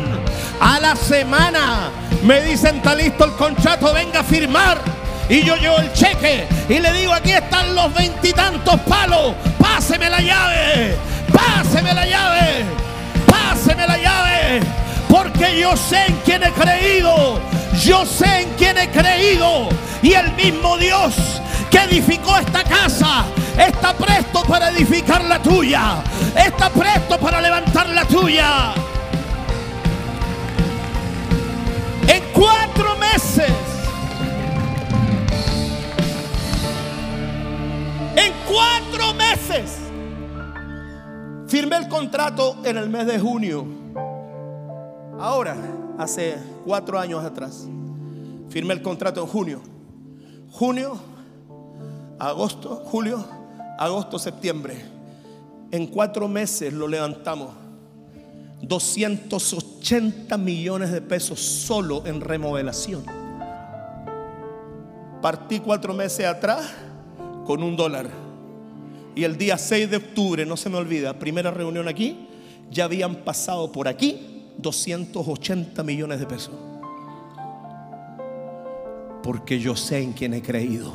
[0.59, 1.89] A la semana
[2.23, 4.96] me dicen, está listo el contrato, venga a firmar.
[5.29, 10.21] Y yo llevo el cheque y le digo, aquí están los veintitantos palos, páseme la
[10.21, 10.97] llave,
[11.33, 12.65] páseme la llave,
[13.25, 14.61] páseme la llave,
[15.09, 17.41] porque yo sé en quién he creído,
[17.83, 19.67] yo sé en quién he creído.
[20.01, 21.15] Y el mismo Dios
[21.69, 23.25] que edificó esta casa
[23.57, 25.97] está presto para edificar la tuya,
[26.35, 28.73] está presto para levantar la tuya.
[32.07, 32.95] En cuatro
[38.17, 39.77] En cuatro meses.
[41.47, 43.63] Firmé el contrato en el mes de junio.
[45.19, 45.55] Ahora,
[45.99, 47.67] hace cuatro años atrás.
[48.49, 49.61] Firmé el contrato en junio.
[50.51, 50.99] Junio,
[52.17, 53.23] agosto, julio,
[53.77, 54.83] agosto, septiembre.
[55.69, 57.49] En cuatro meses lo levantamos.
[58.63, 63.05] 280 millones de pesos solo en remodelación.
[65.21, 66.65] Partí cuatro meses atrás
[67.47, 68.09] con un dólar.
[69.15, 72.27] Y el día 6 de octubre, no se me olvida, primera reunión aquí,
[72.69, 76.53] ya habían pasado por aquí 280 millones de pesos.
[79.23, 80.93] Porque yo sé en quién he creído.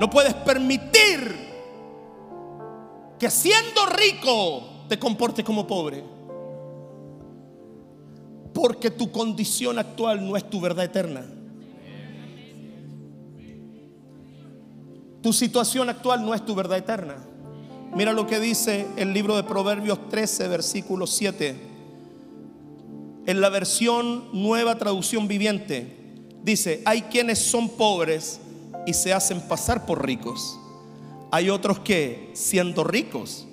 [0.00, 1.48] No puedes permitir
[3.18, 6.17] que siendo rico te comportes como pobre.
[8.68, 11.24] Porque tu condición actual no es tu verdad eterna.
[15.22, 17.16] Tu situación actual no es tu verdad eterna.
[17.94, 21.56] Mira lo que dice el libro de Proverbios 13, versículo 7.
[23.24, 25.96] En la versión nueva traducción viviente,
[26.42, 28.38] dice, hay quienes son pobres
[28.86, 30.60] y se hacen pasar por ricos.
[31.30, 33.46] Hay otros que, siendo ricos,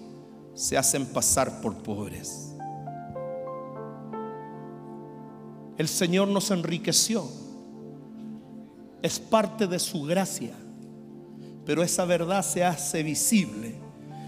[0.56, 2.45] se hacen pasar por pobres.
[5.78, 7.28] El Señor nos enriqueció.
[9.02, 10.54] Es parte de su gracia.
[11.66, 13.76] Pero esa verdad se hace visible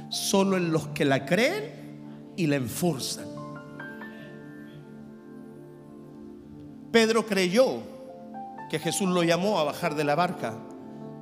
[0.09, 3.27] solo en los que la creen y la enforzan.
[6.91, 7.81] Pedro creyó
[8.69, 10.55] que Jesús lo llamó a bajar de la barca,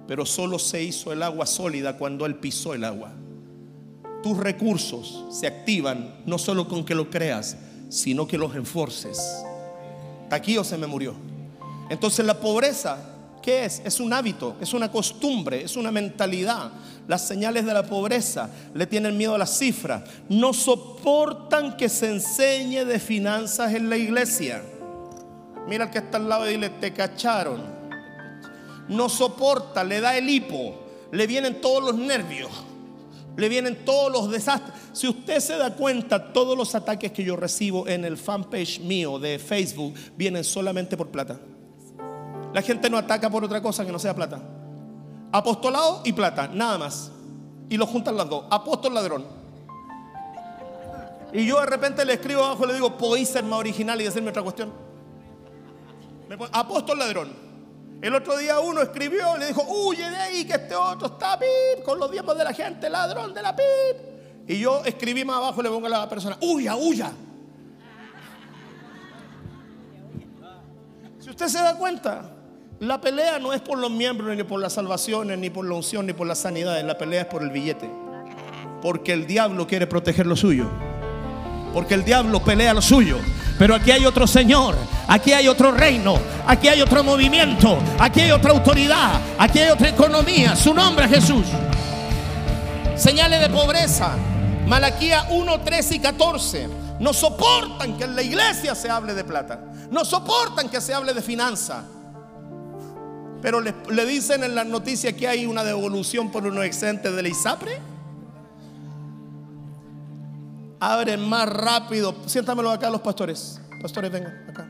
[0.07, 3.13] pero solo se hizo el agua sólida cuando él pisó el agua.
[4.23, 7.57] Tus recursos se activan no solo con que lo creas,
[7.89, 9.45] sino que los enforces
[10.29, 11.15] aquí o se me murió.
[11.89, 12.97] Entonces la pobreza,
[13.41, 13.81] ¿qué es?
[13.85, 16.71] Es un hábito, es una costumbre, es una mentalidad.
[17.07, 20.03] Las señales de la pobreza le tienen miedo a las cifras.
[20.29, 24.63] No soportan que se enseñe de finanzas en la iglesia.
[25.67, 27.61] Mira al que está al lado y dile, te cacharon.
[28.87, 30.75] No soporta, le da el hipo,
[31.11, 32.51] le vienen todos los nervios
[33.37, 34.73] le vienen todos los desastres.
[34.93, 39.19] Si usted se da cuenta, todos los ataques que yo recibo en el fanpage mío
[39.19, 41.39] de Facebook vienen solamente por plata.
[42.53, 44.41] La gente no ataca por otra cosa que no sea plata.
[45.31, 47.11] Apostolado y plata, nada más.
[47.69, 48.45] Y lo juntan las dos.
[48.49, 49.25] Apóstol ladrón.
[51.33, 54.05] Y yo de repente le escribo abajo y le digo, ¿podéis ser más original y
[54.05, 54.71] decirme otra cuestión?
[56.53, 57.44] Apóstol ladrón.
[58.01, 61.39] El otro día uno escribió le dijo, huye de ahí, que este otro está
[61.83, 64.15] con los diezmos de la gente, ladrón de la pip.
[64.47, 67.11] Y yo escribí más abajo le pongo a la persona, huya, huya.
[71.19, 72.35] Si usted se da cuenta,
[72.79, 76.05] la pelea no es por los miembros, ni por las salvaciones, ni por la unción,
[76.05, 76.83] ni por las sanidades.
[76.83, 77.89] La pelea es por el billete.
[78.81, 80.69] Porque el diablo quiere proteger lo suyo.
[81.73, 83.17] Porque el diablo pelea lo suyo.
[83.57, 84.75] Pero aquí hay otro Señor,
[85.07, 89.89] aquí hay otro reino, aquí hay otro movimiento, aquí hay otra autoridad, aquí hay otra
[89.89, 90.55] economía.
[90.55, 91.45] Su nombre es Jesús.
[92.95, 94.15] Señales de pobreza.
[94.67, 96.69] Malaquía 1, 13 y 14.
[96.99, 99.59] No soportan que en la iglesia se hable de plata.
[99.91, 101.83] No soportan que se hable de finanza.
[103.41, 107.29] Pero le, dicen en las noticias que hay una devolución por unos excedentes de la
[107.29, 107.94] ISAPRE
[110.79, 112.15] abren más rápido.
[112.25, 113.59] Siéntamelo acá los pastores.
[113.81, 114.67] Pastores, vengan acá.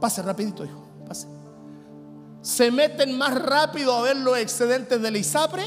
[0.00, 0.86] Pase rapidito, hijo.
[1.06, 1.26] Pase.
[2.42, 5.64] Se meten más rápido a ver los excedentes del ISAPRE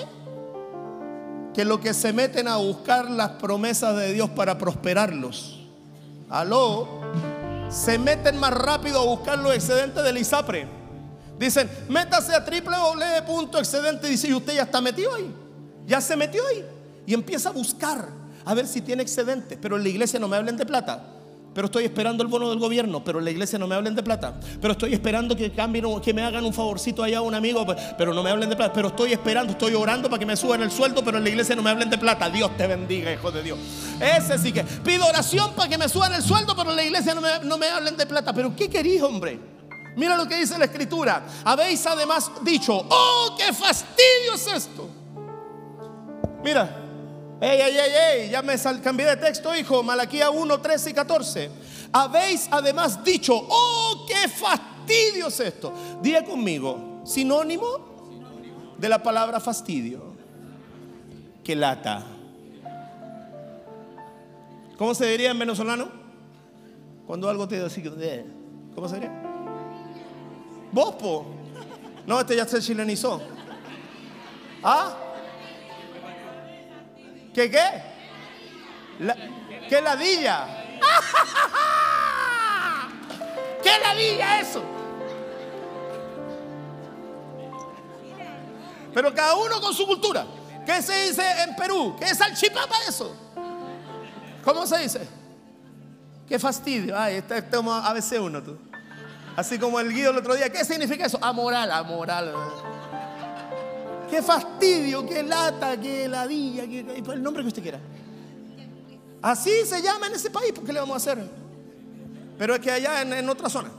[1.53, 5.67] que lo que se meten a buscar las promesas de Dios para prosperarlos.
[6.30, 7.01] Aló.
[7.70, 10.67] Se meten más rápido a buscar los excedentes del ISAPRE.
[11.38, 14.07] Dicen, métase a www.excedente.
[14.07, 15.34] Dice, y usted ya está metido ahí.
[15.86, 16.79] Ya se metió ahí
[17.10, 18.07] y empieza a buscar
[18.45, 19.57] a ver si tiene excedentes.
[19.60, 21.03] Pero en la iglesia no me hablen de plata.
[21.55, 24.03] pero estoy esperando el bono del gobierno, pero en la iglesia no me hablen de
[24.03, 24.39] plata.
[24.62, 27.66] Pero estoy esperando que cambien que me hagan un favorcito allá a un amigo,
[27.97, 28.72] pero no me hablen de plata.
[28.72, 31.55] Pero estoy esperando, estoy orando para que me suban el sueldo, pero en la iglesia
[31.55, 32.30] no me hablen de plata.
[32.30, 33.57] Dios te bendiga, hijo de Dios.
[33.99, 37.16] Ese sí que pido oración para que me suban el sueldo, pero en la iglesia
[37.16, 38.32] no me, no me hablen de plata.
[38.34, 39.39] Pero ¿qué querís, hombre?
[39.97, 41.24] Mira lo que dice la escritura.
[41.43, 44.88] Habéis además dicho, oh, qué fastidio es esto.
[46.43, 46.79] Mira,
[47.42, 49.84] ey, ey, ey, ey, ya me cambié de texto, hijo.
[49.84, 51.52] Malaquía 1, 13 y 14.
[51.92, 55.74] Habéis además dicho, oh, qué fastidio es esto.
[56.02, 60.14] Diga conmigo, sinónimo de la palabra fastidio.
[61.44, 62.04] Que lata.
[64.78, 65.90] ¿Cómo se diría en venezolano?
[67.06, 68.26] Cuando algo te dice,
[68.76, 69.30] ¿cómo se diría?
[72.06, 73.22] No, este ya se chilenizó.
[74.64, 75.09] ¿Ah?
[77.34, 77.84] ¿Qué qué?
[79.70, 80.48] ¿Qué ladilla?
[83.64, 84.64] ¿Qué ladilla eso?
[88.94, 90.26] Pero cada uno con su cultura.
[90.66, 91.96] ¿Qué se dice en Perú?
[91.98, 93.16] ¿Qué es salchipapa eso?
[94.44, 95.08] ¿Cómo se dice?
[96.28, 96.98] Qué fastidio.
[96.98, 98.58] Ay, este, este a veces uno tú.
[99.36, 100.52] Así como el guido el otro día.
[100.52, 101.20] ¿Qué significa eso?
[101.22, 102.34] Amoral, amoral.
[104.10, 107.80] Qué fastidio, qué lata, qué ladilla, qué, el nombre que usted quiera.
[109.22, 111.24] Así se llama en ese país, ¿por qué le vamos a hacer?
[112.38, 113.70] Pero es que allá en, en otra zona.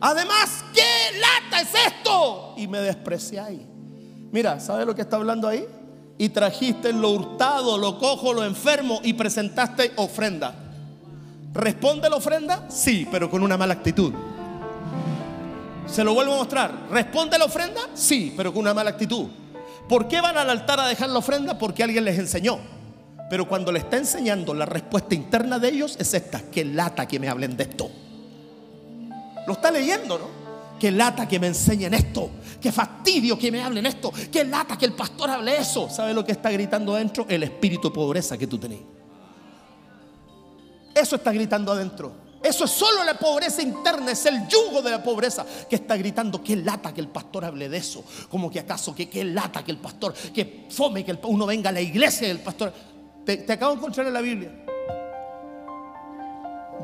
[0.00, 2.54] Además, ¿qué lata es esto?
[2.56, 3.60] Y me despreciáis.
[4.30, 5.66] Mira, ¿sabe lo que está hablando ahí?
[6.18, 10.54] Y trajiste lo hurtado, lo cojo, lo enfermo y presentaste ofrenda.
[11.52, 12.66] ¿Responde la ofrenda?
[12.68, 14.12] Sí, pero con una mala actitud.
[15.88, 16.88] Se lo vuelvo a mostrar.
[16.90, 17.80] ¿Responde la ofrenda?
[17.94, 19.26] Sí, pero con una mala actitud.
[19.88, 21.58] ¿Por qué van al altar a dejar la ofrenda?
[21.58, 22.58] Porque alguien les enseñó.
[23.30, 27.18] Pero cuando le está enseñando, la respuesta interna de ellos es esta: que lata que
[27.18, 27.90] me hablen de esto.
[29.46, 30.78] Lo está leyendo, ¿no?
[30.78, 32.30] Que lata que me enseñen esto.
[32.60, 34.12] Que fastidio que me hablen esto.
[34.30, 35.88] Que lata que el pastor hable eso.
[35.88, 37.24] ¿Sabe lo que está gritando adentro?
[37.28, 38.80] El espíritu de pobreza que tú tenés.
[40.94, 42.27] Eso está gritando adentro.
[42.42, 46.42] Eso es solo la pobreza interna, es el yugo de la pobreza que está gritando.
[46.42, 48.04] Qué lata que el pastor hable de eso.
[48.30, 51.72] Como que acaso, que qué lata que el pastor, que fome que uno venga a
[51.72, 52.72] la iglesia del pastor.
[53.24, 54.50] Te, te acabo de encontrar en la Biblia.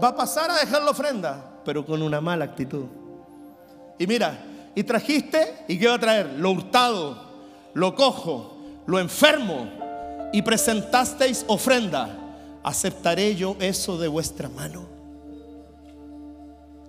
[0.03, 2.87] Va a pasar a dejar la ofrenda, pero con una mala actitud.
[3.99, 4.45] Y mira,
[4.75, 6.35] y trajiste, ¿y qué va a traer?
[6.37, 7.23] Lo hurtado,
[7.75, 9.69] lo cojo, lo enfermo,
[10.33, 12.19] y presentasteis ofrenda.
[12.65, 14.94] ¿Aceptaré yo eso de vuestra mano?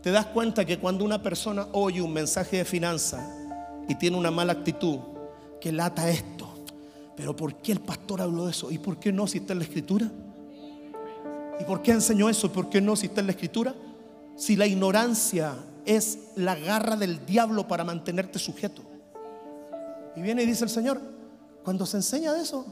[0.05, 3.27] Te das cuenta que cuando una persona oye un mensaje de finanza
[3.87, 4.99] y tiene una mala actitud,
[5.59, 6.47] que lata esto.
[7.17, 8.69] Pero ¿por qué el pastor habló de eso?
[8.69, 10.11] ¿Y por qué no si está en la escritura?
[11.59, 12.45] ¿Y por qué enseñó eso?
[12.45, 13.73] ¿Y por qué no si está en la escritura?
[14.35, 15.55] Si la ignorancia
[15.87, 18.83] es la garra del diablo para mantenerte sujeto.
[20.15, 21.01] Y viene y dice el Señor,
[21.63, 22.63] cuando se enseña de eso,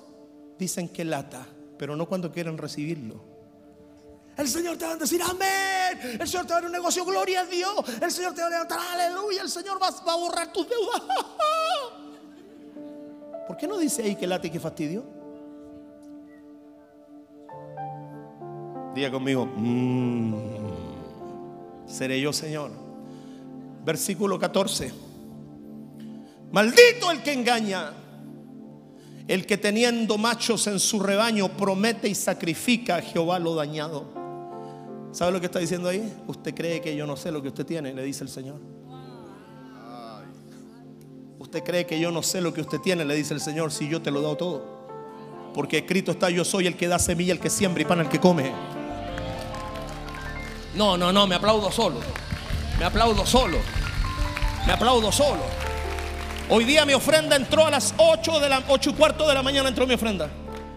[0.59, 1.47] dicen que lata,
[1.79, 3.32] pero no cuando quieren recibirlo.
[4.35, 6.17] El Señor te va a decir amén.
[6.19, 7.75] El Señor te va a dar un negocio, gloria a Dios.
[8.01, 9.43] El Señor te va a levantar, aleluya.
[9.43, 11.03] El Señor va, a borrar tus deudas.
[13.47, 15.05] ¿Por qué no dice ahí que late y que fastidio?
[18.95, 20.35] Diga conmigo, mm,
[21.87, 22.71] seré yo, Señor.
[23.83, 24.91] Versículo 14.
[26.51, 27.93] Maldito el que engaña,
[29.27, 34.22] el que teniendo machos en su rebaño promete y sacrifica a Jehová lo dañado.
[35.13, 36.11] ¿Sabe lo que está diciendo ahí?
[36.25, 38.59] Usted cree que yo no sé lo que usted tiene, le dice el Señor.
[41.37, 43.87] Usted cree que yo no sé lo que usted tiene, le dice el Señor, si
[43.87, 44.83] yo te lo doy todo.
[45.53, 48.09] Porque escrito está, yo soy el que da semilla, el que siembra y pan el
[48.09, 48.51] que come.
[50.75, 51.99] No, no, no, me aplaudo solo.
[52.79, 53.59] Me aplaudo solo.
[54.65, 55.43] Me aplaudo solo.
[56.49, 59.43] Hoy día mi ofrenda entró a las 8 de la 8 y cuarto de la
[59.43, 60.27] mañana entró mi ofrenda.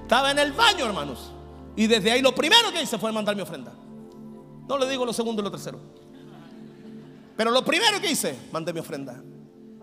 [0.02, 1.32] Estaba en el baño, hermanos.
[1.74, 3.72] Y desde ahí lo primero que hice fue mandar mi ofrenda.
[4.68, 5.78] No le digo lo segundo y lo tercero.
[7.36, 9.22] Pero lo primero que hice, mandé mi ofrenda.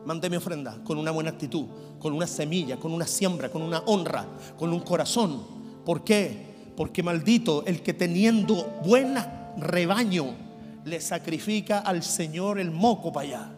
[0.06, 1.66] Mandé mi ofrenda con una buena actitud,
[2.00, 4.28] con una semilla, con una siembra, con una honra,
[4.58, 5.42] con un corazón.
[5.86, 6.54] ¿Por qué?
[6.76, 10.36] Porque maldito el que teniendo buena rebaño
[10.84, 13.52] le sacrifica al Señor el moco para allá.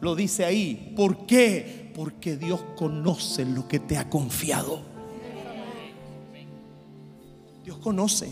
[0.00, 0.92] Lo dice ahí.
[0.94, 1.92] ¿Por qué?
[1.94, 4.80] Porque Dios conoce lo que te ha confiado.
[7.64, 8.28] Dios conoce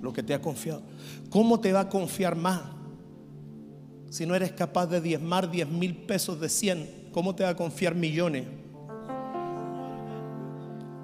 [0.00, 0.82] lo que te ha confiado.
[1.30, 2.62] ¿Cómo te va a confiar más?
[4.10, 7.56] Si no eres capaz de diezmar 10 mil pesos de 100, ¿cómo te va a
[7.56, 8.46] confiar millones?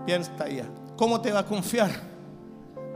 [0.04, 0.68] Piensa ya.
[0.96, 1.90] ¿Cómo te va a confiar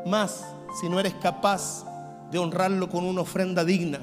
[0.06, 0.44] más
[0.80, 1.84] si no eres capaz
[2.30, 4.00] de honrarlo con una ofrenda digna,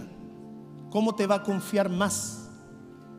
[0.89, 2.49] ¿cómo te va a confiar más?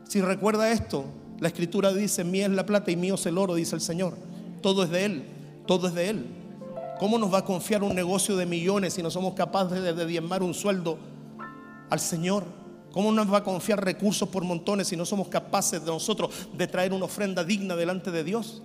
[0.07, 1.05] Si recuerda esto,
[1.39, 4.15] la escritura dice, mía es la plata y mío es el oro, dice el Señor.
[4.61, 5.23] Todo es de Él,
[5.65, 6.25] todo es de Él.
[6.99, 10.43] ¿Cómo nos va a confiar un negocio de millones si no somos capaces de diezmar
[10.43, 10.97] un sueldo
[11.89, 12.43] al Señor?
[12.91, 16.67] ¿Cómo nos va a confiar recursos por montones si no somos capaces de nosotros de
[16.67, 18.61] traer una ofrenda digna delante de Dios?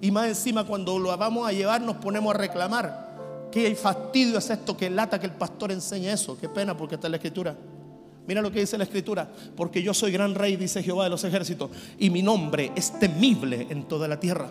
[0.00, 3.48] Y más encima cuando lo vamos a llevar nos ponemos a reclamar.
[3.52, 6.36] Qué fastidio es esto, qué lata que el pastor enseñe eso.
[6.38, 7.56] Qué pena porque está en la escritura.
[8.26, 9.30] Mira lo que dice la escritura.
[9.56, 11.70] Porque yo soy gran rey, dice Jehová de los ejércitos.
[11.98, 14.50] Y mi nombre es temible en toda la tierra.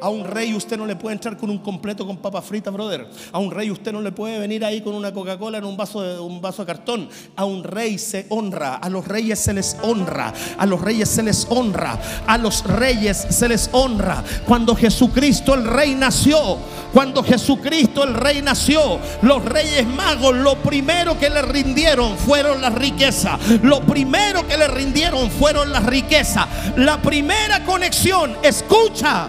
[0.00, 3.06] A un rey usted no le puede entrar con un completo con papa frita, brother.
[3.32, 6.02] A un rey usted no le puede venir ahí con una Coca-Cola en un vaso
[6.02, 7.08] de, un vaso de cartón.
[7.36, 11.22] A un rey se honra, a los reyes se les honra, a los reyes se
[11.22, 14.22] les honra, a los reyes se les honra.
[14.46, 16.58] Cuando Jesucristo el rey nació,
[16.92, 22.74] cuando Jesucristo el rey nació, los reyes magos lo primero que le rindieron fueron las
[22.74, 23.38] riquezas.
[23.62, 26.46] Lo primero que le rindieron fueron las riquezas.
[26.76, 29.28] La primera conexión, escucha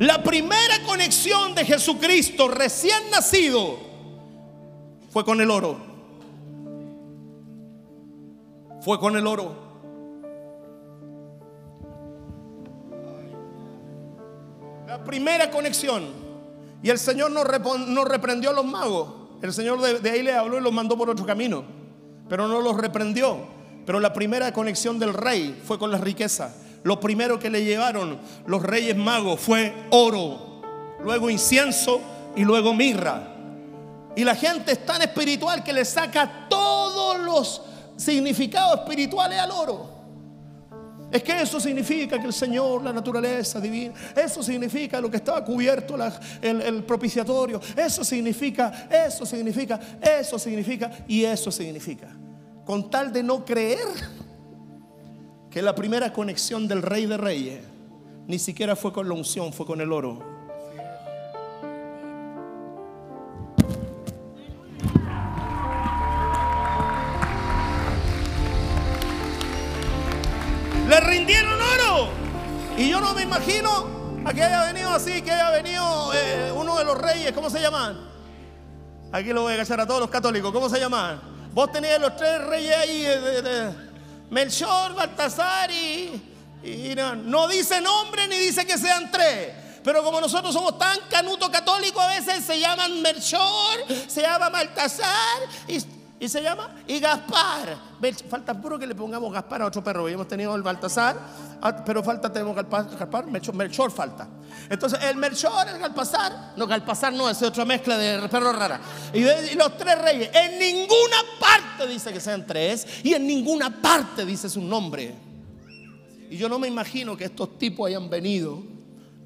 [0.00, 3.78] la primera conexión de Jesucristo recién nacido
[5.10, 5.78] fue con el oro.
[8.80, 9.54] Fue con el oro.
[14.88, 16.04] La primera conexión.
[16.82, 17.44] Y el Señor no,
[18.04, 19.08] reprendió a los magos.
[19.40, 21.64] El Señor de, de ahí le habló y los mandó por otro camino.
[22.28, 23.38] Pero no los reprendió.
[23.86, 26.54] Pero la primera conexión del rey fue con la riqueza.
[26.84, 30.62] Lo primero que le llevaron los reyes magos fue oro,
[31.02, 32.00] luego incienso
[32.36, 33.34] y luego mirra.
[34.14, 37.62] Y la gente es tan espiritual que le saca todos los
[37.96, 39.94] significados espirituales al oro.
[41.10, 45.42] Es que eso significa que el Señor, la naturaleza divina, eso significa lo que estaba
[45.42, 45.96] cubierto
[46.42, 52.08] el, propiciatorio, eso significa, eso significa, eso significa y eso significa.
[52.66, 54.23] Con tal de no creer
[55.54, 57.60] que la primera conexión del rey de reyes
[58.26, 60.18] ni siquiera fue con la unción, fue con el oro.
[70.88, 72.08] Le rindieron oro.
[72.76, 73.86] Y yo no me imagino
[74.24, 77.60] a que haya venido así, que haya venido eh, uno de los reyes, ¿cómo se
[77.60, 77.96] llaman?
[79.12, 81.20] Aquí lo voy a cachar a todos los católicos, ¿cómo se llaman?
[81.52, 83.02] Vos tenías los tres reyes ahí.
[83.02, 83.93] de,
[84.34, 86.20] Melchor, Baltasar y,
[86.96, 89.54] no, dice nombre ni dice que sean tres.
[89.84, 95.42] Pero como nosotros somos tan canuto católico, a veces se llaman Melchor, se llama Baltasar
[95.68, 95.78] y
[96.20, 97.76] y se llama y Gaspar.
[98.28, 100.08] Falta puro que le pongamos Gaspar a otro perro.
[100.08, 101.16] Hemos tenido el Baltasar,
[101.60, 104.28] ah, pero falta tenemos Gaspar, Melchor, falta.
[104.70, 108.80] Entonces el Melchor, el Galpazar, no Galpazar no, es otra mezcla de perro rara.
[109.12, 113.82] Y, y, los tres reyes, en ninguna parte dice que sean tres y en ninguna
[113.82, 115.14] parte dice su nombre.
[116.30, 118.62] Y yo no me imagino que estos tipos hayan venido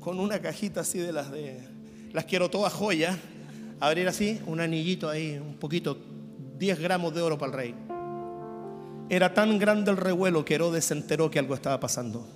[0.01, 1.69] con una cajita así de las de
[2.13, 3.17] las quiero todas joyas,
[3.81, 5.99] abrir así un anillito ahí, un poquito
[6.59, 7.75] 10 gramos de oro para el rey.
[9.09, 12.27] Era tan grande el revuelo que Herodes se enteró que algo estaba pasando.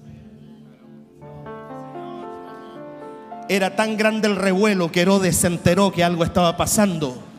[3.48, 7.31] Era tan grande el revuelo que Herodes se enteró que algo estaba pasando.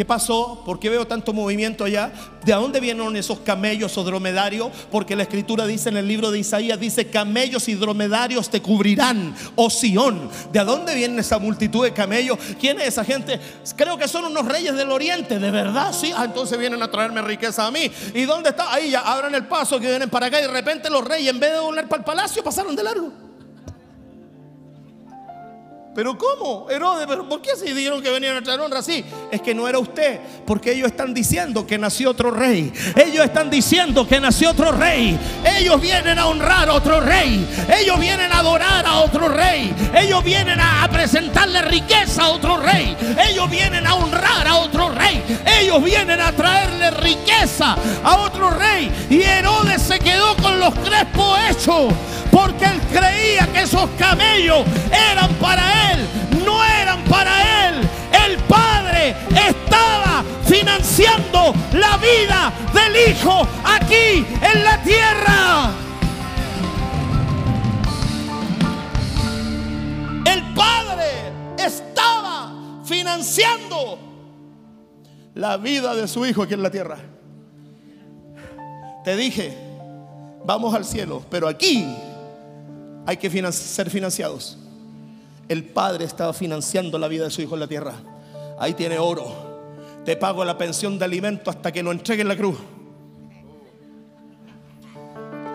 [0.00, 0.62] ¿Qué pasó?
[0.64, 2.10] ¿Por qué veo tanto movimiento allá?
[2.42, 4.70] ¿De dónde vienen esos camellos o dromedarios?
[4.90, 9.34] Porque la escritura dice en el libro de Isaías, dice, camellos y dromedarios te cubrirán,
[9.56, 10.30] oh Sión.
[10.54, 12.38] ¿De dónde viene esa multitud de camellos?
[12.58, 13.38] ¿Quién es esa gente?
[13.76, 15.92] Creo que son unos reyes del oriente, ¿de verdad?
[15.92, 17.90] Sí, ah, entonces vienen a traerme riqueza a mí.
[18.14, 18.72] ¿Y dónde está?
[18.72, 21.38] Ahí ya abran el paso que vienen para acá y de repente los reyes en
[21.38, 23.29] vez de volar para el palacio pasaron de largo.
[25.92, 26.70] Pero ¿cómo?
[26.70, 29.04] Herodes, ¿pero por qué se dijeron que venían a traer honra así?
[29.32, 32.72] Es que no era usted, porque ellos están diciendo que nació otro rey.
[32.94, 35.18] Ellos están diciendo que nació otro rey.
[35.58, 37.44] Ellos vienen a honrar a otro rey.
[37.76, 39.74] Ellos vienen a adorar a otro rey.
[39.92, 42.96] Ellos vienen a presentarle riqueza a otro rey.
[43.28, 45.20] Ellos vienen a honrar a otro rey.
[45.60, 48.92] Ellos vienen a traerle riqueza a otro rey.
[49.10, 51.92] Y Herodes se quedó con los crespos hechos
[52.30, 54.64] porque él creía que esos camellos
[55.12, 55.79] eran para él,
[56.44, 57.88] no eran para él.
[58.26, 59.14] El Padre
[59.48, 65.70] estaba financiando la vida del Hijo aquí en la tierra.
[70.26, 72.52] El Padre estaba
[72.84, 73.98] financiando
[75.34, 76.98] la vida de su Hijo aquí en la tierra.
[79.04, 79.56] Te dije,
[80.44, 81.86] vamos al cielo, pero aquí
[83.06, 84.58] hay que ser financiados.
[85.50, 87.94] El Padre estaba financiando la vida de su Hijo en la tierra.
[88.60, 89.48] Ahí tiene oro,
[90.04, 92.56] Te pago la pensión de alimento hasta que lo entregue en la cruz.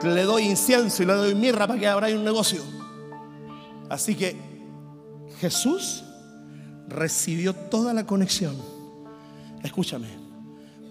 [0.03, 2.61] Le doy incienso y le doy mirra para que abra un negocio.
[3.89, 4.35] Así que
[5.39, 6.03] Jesús
[6.89, 8.57] recibió toda la conexión.
[9.63, 10.09] Escúchame,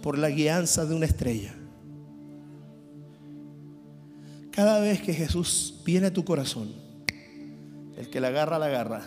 [0.03, 1.55] por la guianza de una estrella.
[4.51, 6.84] Cada vez que Jesús viene a tu corazón,
[7.97, 9.03] el que la agarra, la agarra.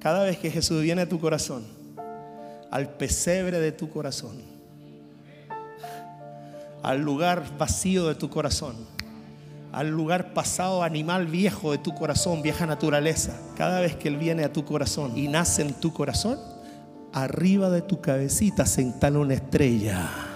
[0.00, 1.66] Cada vez que Jesús viene a tu corazón,
[2.70, 4.42] al pesebre de tu corazón,
[6.82, 8.76] al lugar vacío de tu corazón,
[9.72, 14.44] al lugar pasado animal viejo de tu corazón, vieja naturaleza, cada vez que Él viene
[14.44, 16.38] a tu corazón y nace en tu corazón,
[17.12, 20.27] arriba de tu cabecita se instala una estrella.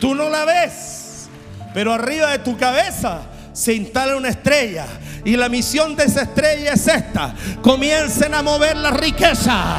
[0.00, 1.28] Tú no la ves,
[1.74, 3.20] pero arriba de tu cabeza
[3.52, 4.86] se instala una estrella.
[5.24, 7.34] Y la misión de esa estrella es esta.
[7.60, 9.76] Comiencen a mover la riqueza.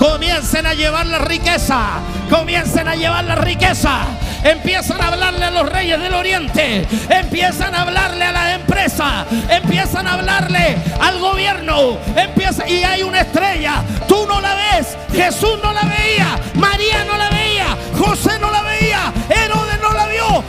[0.00, 1.98] Comiencen a llevar la riqueza.
[2.30, 3.98] Comiencen a llevar la riqueza.
[4.42, 6.86] Empiezan a hablarle a los reyes del oriente.
[7.10, 9.26] Empiezan a hablarle a la empresa.
[9.50, 11.98] Empiezan a hablarle al gobierno.
[12.16, 13.82] Empieza, y hay una estrella.
[14.08, 14.96] Tú no la ves.
[15.12, 16.40] Jesús no la veía.
[16.54, 17.66] María no la veía.
[17.98, 19.12] José no la veía.
[19.28, 20.44] Herodes no la vio.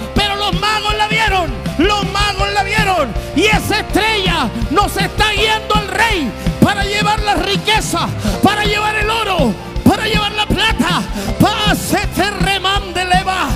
[0.51, 1.53] Los magos la vieron.
[1.77, 3.13] Los magos la vieron.
[3.35, 6.31] Y esa estrella nos está guiando al rey
[6.61, 8.07] para llevar la riqueza,
[8.43, 9.53] para llevar el oro,
[9.87, 11.01] para llevar la plata.
[11.39, 11.99] Pase
[12.41, 13.47] remande leva.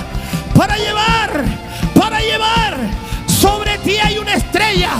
[0.54, 1.44] Para llevar,
[1.94, 2.78] para llevar.
[3.26, 4.92] Sobre ti hay una estrella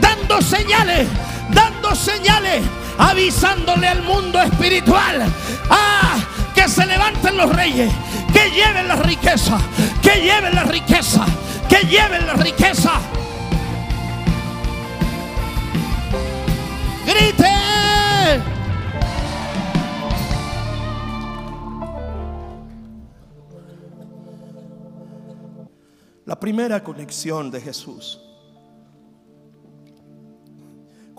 [0.00, 1.08] dando señales,
[1.50, 2.62] dando señales,
[2.96, 5.26] avisándole al mundo espiritual.
[5.68, 6.16] Ah,
[6.60, 7.90] que se levanten los reyes,
[8.34, 9.58] que lleven la riqueza,
[10.02, 11.24] que lleven la riqueza,
[11.68, 13.00] que lleven la riqueza.
[17.06, 17.44] Grite.
[26.26, 28.20] La primera conexión de Jesús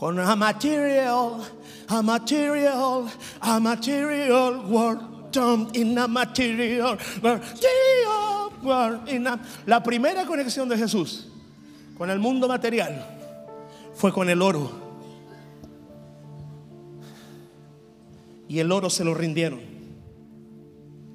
[0.01, 1.41] con a material,
[1.87, 3.05] a material,
[3.39, 5.10] a material world,
[5.73, 6.97] in material,
[8.63, 9.01] world,
[9.65, 11.27] La primera conexión de Jesús
[11.97, 13.05] con el mundo material
[13.93, 14.71] fue con el oro.
[18.47, 19.61] Y el oro se lo rindieron.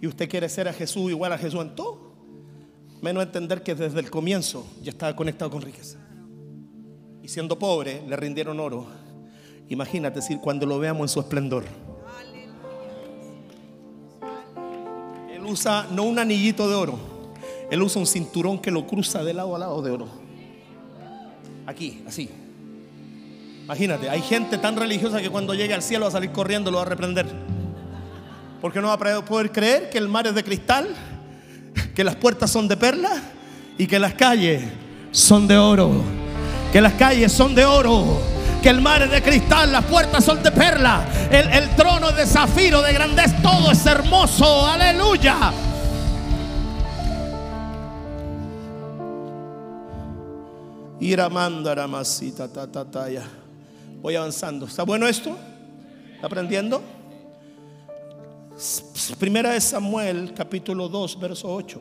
[0.01, 2.07] Y usted quiere ser a Jesús igual a Jesús en todo.
[3.03, 5.99] Menos entender que desde el comienzo ya estaba conectado con riqueza.
[7.23, 8.87] Y siendo pobre, le rindieron oro.
[9.69, 11.65] Imagínate si cuando lo veamos en su esplendor.
[15.47, 16.99] Usa no un anillito de oro,
[17.71, 20.09] él usa un cinturón que lo cruza de lado a lado de oro.
[21.67, 22.31] Aquí, así.
[23.65, 26.77] Imagínate, hay gente tan religiosa que cuando llegue al cielo va a salir corriendo, lo
[26.77, 27.27] va a reprender.
[28.61, 30.89] Porque no va a poder creer que el mar es de cristal,
[31.95, 33.11] que las puertas son de perla
[33.77, 34.63] y que las calles
[35.11, 36.03] son de oro.
[36.73, 38.36] Que las calles son de oro.
[38.67, 41.07] El mar es de cristal, las puertas son de perla.
[41.31, 44.67] El, trono es de zafiro, de grandez, todo es hermoso.
[44.67, 45.53] Aleluya.
[51.89, 53.23] Masita ta ta ta ya.
[54.03, 54.67] Voy avanzando.
[54.67, 55.39] ¿Está bueno esto?
[56.17, 56.83] ¿Está aprendiendo?
[59.21, 61.81] Primera de Samuel, capítulo 2, verso 8.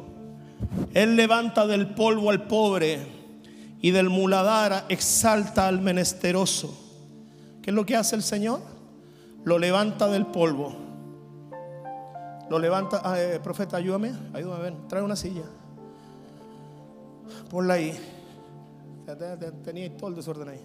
[0.94, 3.15] Él levanta del polvo al pobre
[3.82, 6.76] y del muladar exalta al menesteroso.
[7.62, 8.62] ¿Qué es lo que hace el Señor?
[9.44, 10.76] Lo levanta del polvo.
[12.50, 15.44] Lo levanta, ah, eh, profeta, ayúdame, ayúdame, ven, trae una silla.
[17.50, 17.98] Ponla ahí.
[19.64, 20.62] Tenía todo el desorden ahí.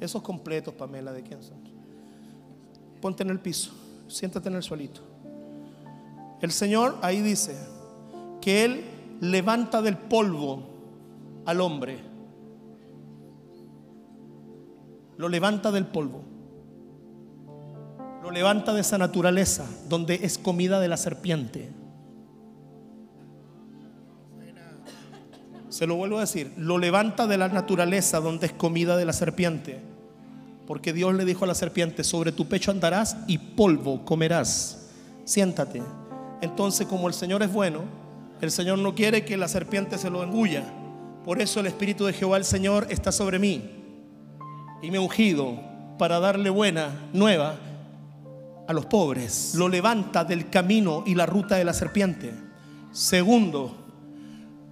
[0.00, 1.58] Esos completos, Pamela, ¿de quién son?
[3.00, 3.72] Ponte en el piso,
[4.06, 5.00] siéntate en el suelito.
[6.40, 7.56] El Señor ahí dice
[8.40, 8.84] que Él
[9.20, 10.62] levanta del polvo
[11.44, 12.07] al hombre.
[15.18, 16.22] Lo levanta del polvo.
[18.22, 21.70] Lo levanta de esa naturaleza donde es comida de la serpiente.
[25.68, 29.12] Se lo vuelvo a decir, lo levanta de la naturaleza donde es comida de la
[29.12, 29.80] serpiente.
[30.68, 34.90] Porque Dios le dijo a la serpiente, sobre tu pecho andarás y polvo comerás.
[35.24, 35.82] Siéntate.
[36.40, 37.82] Entonces, como el Señor es bueno,
[38.40, 40.64] el Señor no quiere que la serpiente se lo engulla.
[41.24, 43.77] Por eso el Espíritu de Jehová el Señor está sobre mí.
[44.82, 45.58] Y me ha ungido
[45.98, 47.56] para darle buena nueva
[48.66, 49.54] a los pobres.
[49.54, 52.32] Lo levanta del camino y la ruta de la serpiente.
[52.92, 53.74] Segundo,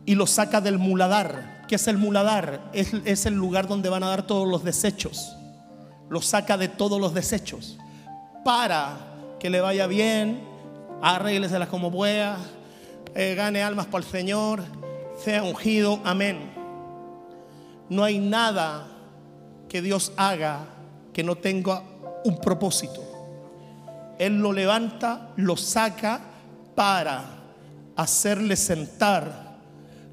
[0.05, 1.65] y lo saca del muladar.
[1.69, 2.71] ¿Qué es el muladar?
[2.73, 5.37] Es, el lugar donde van a dar todos los desechos.
[6.09, 7.79] lo saca de todos los desechos
[8.45, 8.97] para
[9.41, 10.41] que le vaya bien,
[11.03, 12.39] arrégleselas como pueda,
[13.17, 14.63] eh, gane almas para el Señor,
[15.19, 16.53] sea ungido, amén.
[17.89, 18.87] No hay nada
[19.69, 20.67] que Dios haga
[21.13, 21.83] que no tenga
[22.25, 23.03] un propósito.
[24.19, 26.21] Él lo levanta, lo saca
[26.75, 27.25] para
[27.97, 29.57] hacerle sentar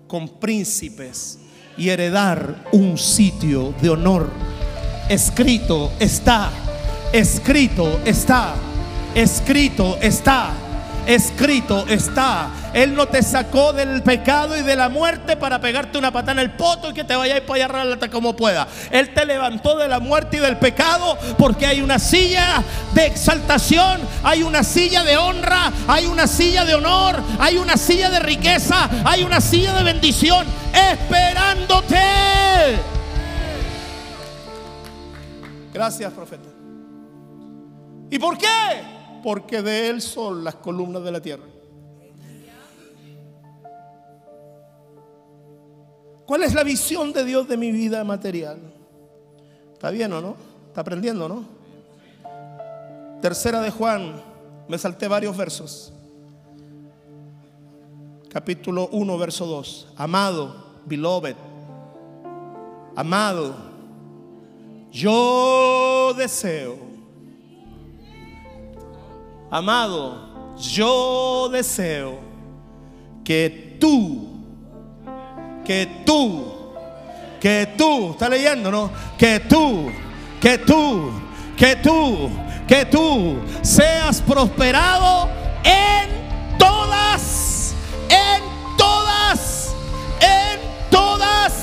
[0.07, 1.39] con príncipes
[1.77, 4.29] y heredar un sitio de honor.
[5.09, 6.49] Escrito está,
[7.11, 8.55] escrito está,
[9.15, 10.62] escrito está
[11.07, 12.49] escrito está.
[12.73, 16.39] Él no te sacó del pecado y de la muerte para pegarte una patada en
[16.39, 18.67] el poto y que te vayas para allá como pueda.
[18.91, 24.01] Él te levantó de la muerte y del pecado porque hay una silla de exaltación,
[24.23, 28.89] hay una silla de honra, hay una silla de honor, hay una silla de riqueza,
[29.05, 31.97] hay una silla de bendición esperándote.
[35.73, 36.49] Gracias, profeta.
[38.09, 38.92] ¿Y por qué?
[39.23, 41.45] Porque de Él son las columnas de la tierra.
[46.25, 48.59] ¿Cuál es la visión de Dios de mi vida material?
[49.73, 50.35] ¿Está bien o no?
[50.67, 51.43] ¿Está aprendiendo, no?
[53.21, 54.21] Tercera de Juan,
[54.67, 55.93] me salté varios versos.
[58.29, 59.93] Capítulo 1, verso 2.
[59.95, 61.35] Amado, beloved,
[62.95, 63.55] amado,
[64.91, 66.82] yo deseo
[69.53, 72.19] Amado, yo deseo
[73.23, 74.27] que tú,
[75.63, 76.73] que tú,
[77.39, 78.89] que tú, está leyendo, ¿no?
[79.15, 79.91] Que tú,
[80.41, 81.11] que tú,
[81.55, 82.31] que tú,
[82.67, 85.29] que tú seas prosperado
[85.63, 87.75] en todas,
[88.09, 88.41] en
[88.75, 89.75] todas,
[90.19, 91.53] en todas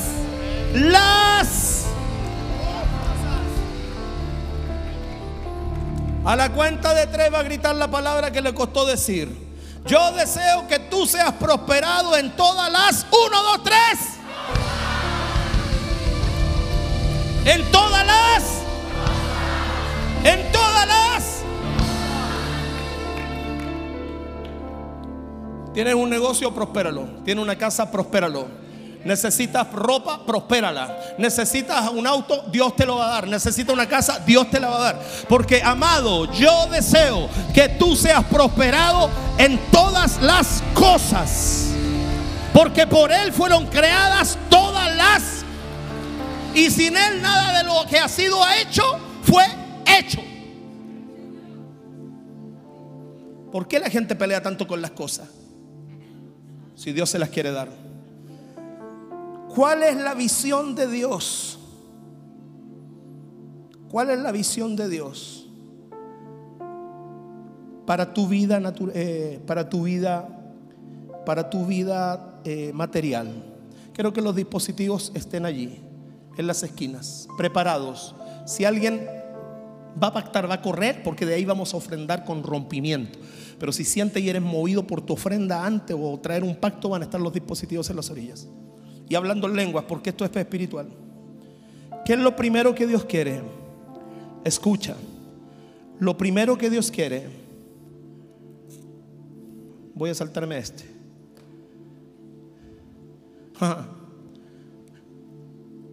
[0.74, 1.79] las
[6.24, 9.50] A la cuenta de tres va a gritar la palabra que le costó decir.
[9.86, 13.06] Yo deseo que tú seas prosperado en todas las.
[13.10, 14.20] Uno, dos, tres.
[17.46, 18.42] En todas las.
[20.24, 21.42] En todas las.
[25.72, 27.08] Tienes un negocio, prospéralo.
[27.24, 28.46] Tienes una casa, prospéralo.
[29.04, 31.14] Necesitas ropa, prospérala.
[31.16, 33.28] Necesitas un auto, Dios te lo va a dar.
[33.28, 35.02] Necesitas una casa, Dios te la va a dar.
[35.28, 41.68] Porque, amado, yo deseo que tú seas prosperado en todas las cosas.
[42.52, 45.44] Porque por Él fueron creadas todas las.
[46.54, 48.82] Y sin Él nada de lo que ha sido hecho
[49.22, 49.44] fue
[49.86, 50.20] hecho.
[53.50, 55.28] ¿Por qué la gente pelea tanto con las cosas?
[56.76, 57.89] Si Dios se las quiere dar.
[59.54, 61.58] ¿Cuál es la visión de Dios?
[63.90, 65.48] ¿Cuál es la visión de Dios
[67.84, 68.62] para tu vida
[68.94, 70.28] eh, para tu vida
[71.26, 73.44] para tu vida eh, material?
[73.92, 75.80] Quiero que los dispositivos estén allí,
[76.36, 78.14] en las esquinas, preparados.
[78.46, 79.04] Si alguien
[80.00, 83.18] va a pactar, va a correr, porque de ahí vamos a ofrendar con rompimiento.
[83.58, 87.02] Pero si sientes y eres movido por tu ofrenda antes o traer un pacto, van
[87.02, 88.46] a estar los dispositivos en las orillas
[89.10, 90.88] y hablando en lenguas, porque esto es espiritual.
[92.04, 93.42] ¿Qué es lo primero que Dios quiere?
[94.44, 94.96] Escucha.
[95.98, 97.26] Lo primero que Dios quiere,
[99.94, 100.84] voy a saltarme este.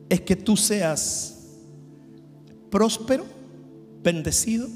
[0.09, 1.57] Es que tú seas
[2.69, 3.25] próspero,
[4.03, 4.69] bendecido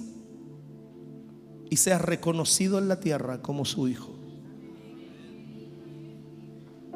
[1.69, 4.09] y seas reconocido en la tierra como su hijo.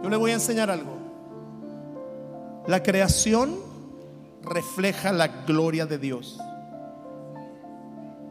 [0.04, 1.05] Yo le voy a enseñar algo.
[2.68, 3.56] La creación
[4.44, 6.40] refleja la gloria de Dios,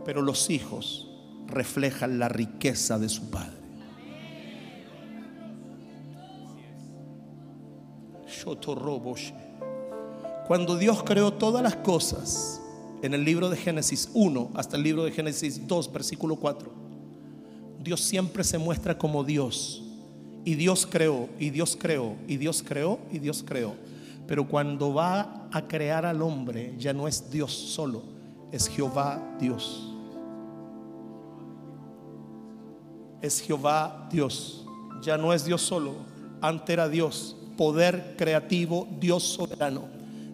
[0.05, 1.09] pero los hijos
[1.47, 3.65] reflejan la riqueza de su Padre.
[10.47, 12.61] Cuando Dios creó todas las cosas,
[13.03, 16.73] en el libro de Génesis 1 hasta el libro de Génesis 2, versículo 4,
[17.83, 19.83] Dios siempre se muestra como Dios.
[20.45, 23.75] Y Dios creó, y Dios creó, y Dios creó, y Dios creó.
[24.27, 28.03] Pero cuando va a crear al hombre, ya no es Dios solo,
[28.51, 29.91] es Jehová Dios.
[33.21, 34.67] Es Jehová Dios.
[35.03, 35.93] Ya no es Dios solo,
[36.41, 39.83] antes era Dios, poder creativo, Dios soberano.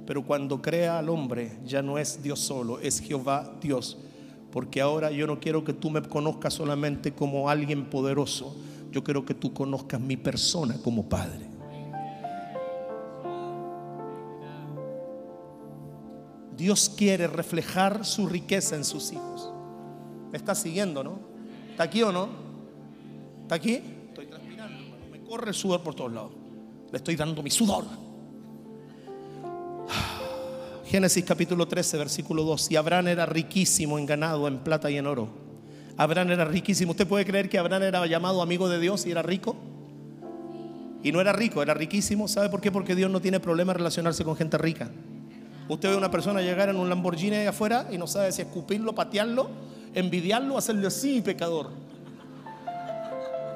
[0.07, 3.99] Pero cuando crea al hombre, ya no es Dios solo, es Jehová Dios.
[4.53, 8.57] Porque ahora yo no quiero que tú me conozcas solamente como alguien poderoso,
[8.93, 11.49] yo quiero que tú conozcas mi persona como Padre.
[16.61, 19.50] Dios quiere reflejar su riqueza en sus hijos.
[20.30, 21.18] Me está siguiendo, ¿no?
[21.70, 22.28] ¿Está aquí o no?
[23.44, 23.80] ¿Está aquí?
[24.08, 25.04] Estoy transpirando, hermano.
[25.11, 26.32] Me corre el sudor por todos lados.
[26.92, 27.84] Le estoy dando mi sudor.
[30.84, 32.72] Génesis capítulo 13, versículo 2.
[32.72, 35.30] Y Abraham era riquísimo en ganado, en plata y en oro.
[35.96, 36.90] Abraham era riquísimo.
[36.90, 39.56] ¿Usted puede creer que Abraham era llamado amigo de Dios y era rico?
[41.02, 42.28] Y no era rico, era riquísimo.
[42.28, 42.70] ¿Sabe por qué?
[42.70, 44.90] Porque Dios no tiene problema en relacionarse con gente rica.
[45.70, 48.42] Usted ve a una persona llegar en un Lamborghini ahí afuera y no sabe si
[48.42, 49.48] escupirlo, patearlo,
[49.94, 51.70] envidiarlo hacerle así, pecador.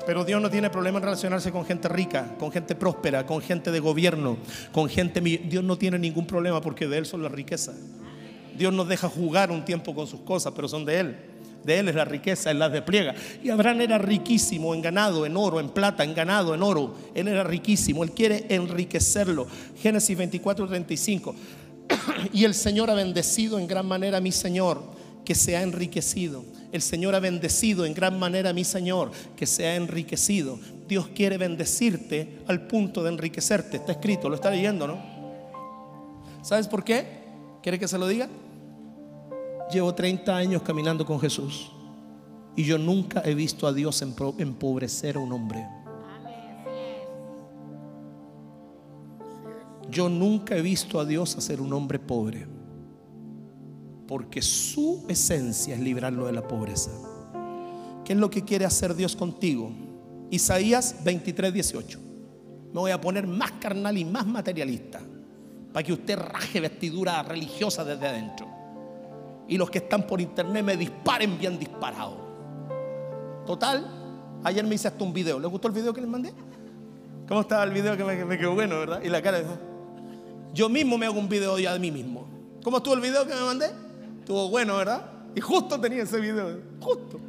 [0.07, 3.73] Pero Dios no tiene problema en relacionarse con gente rica, con gente próspera, con gente
[3.73, 4.37] de gobierno,
[4.71, 5.21] con gente...
[5.21, 7.75] Dios no tiene ningún problema porque de Él son las riquezas.
[8.57, 11.17] Dios nos deja jugar un tiempo con sus cosas, pero son de Él.
[11.65, 13.13] De Él es la riqueza, Él las despliega.
[13.43, 16.95] Y Abraham era riquísimo en ganado, en oro, en plata, en ganado, en oro.
[17.13, 19.49] Él era riquísimo, Él quiere enriquecerlo.
[19.81, 21.35] Génesis 24, 35.
[22.33, 24.83] Y el Señor ha bendecido en gran manera a mi Señor,
[25.25, 26.45] que se ha enriquecido.
[26.73, 30.59] El Señor ha bendecido en gran manera a mi Señor, que se ha enriquecido.
[30.89, 33.79] Dios quiere bendecirte al punto de enriquecerte.
[33.79, 34.99] Está escrito, lo está leyendo, ¿no?
[36.43, 37.07] ¿Sabes por qué?
[37.63, 38.29] ¿Quiere que se lo diga?
[39.73, 41.71] Llevo 30 años caminando con Jesús
[42.57, 45.67] y yo nunca he visto a Dios empobrecer a un hombre.
[49.91, 52.47] Yo nunca he visto a Dios hacer un hombre pobre.
[54.07, 56.91] Porque su esencia es librarlo de la pobreza.
[58.05, 59.73] ¿Qué es lo que quiere hacer Dios contigo?
[60.31, 62.01] Isaías 23, 18.
[62.73, 65.01] Me voy a poner más carnal y más materialista.
[65.73, 68.47] Para que usted raje vestidura religiosa desde adentro.
[69.49, 72.17] Y los que están por internet me disparen bien disparado.
[73.47, 73.87] Total,
[74.43, 75.39] ayer me hice hasta un video.
[75.39, 76.33] ¿Le gustó el video que les mandé?
[77.29, 79.03] ¿Cómo estaba el video que me, quedó bueno, verdad?
[79.03, 79.74] Y la cara de...
[80.55, 82.29] Yo mismo me hago un video ya de mí mismo.
[82.63, 83.71] ¿Cómo estuvo el video que me mandé?
[84.21, 85.03] Estuvo bueno, ¿verdad?
[85.35, 86.61] Y justo tenía ese video.
[86.81, 87.21] Justo.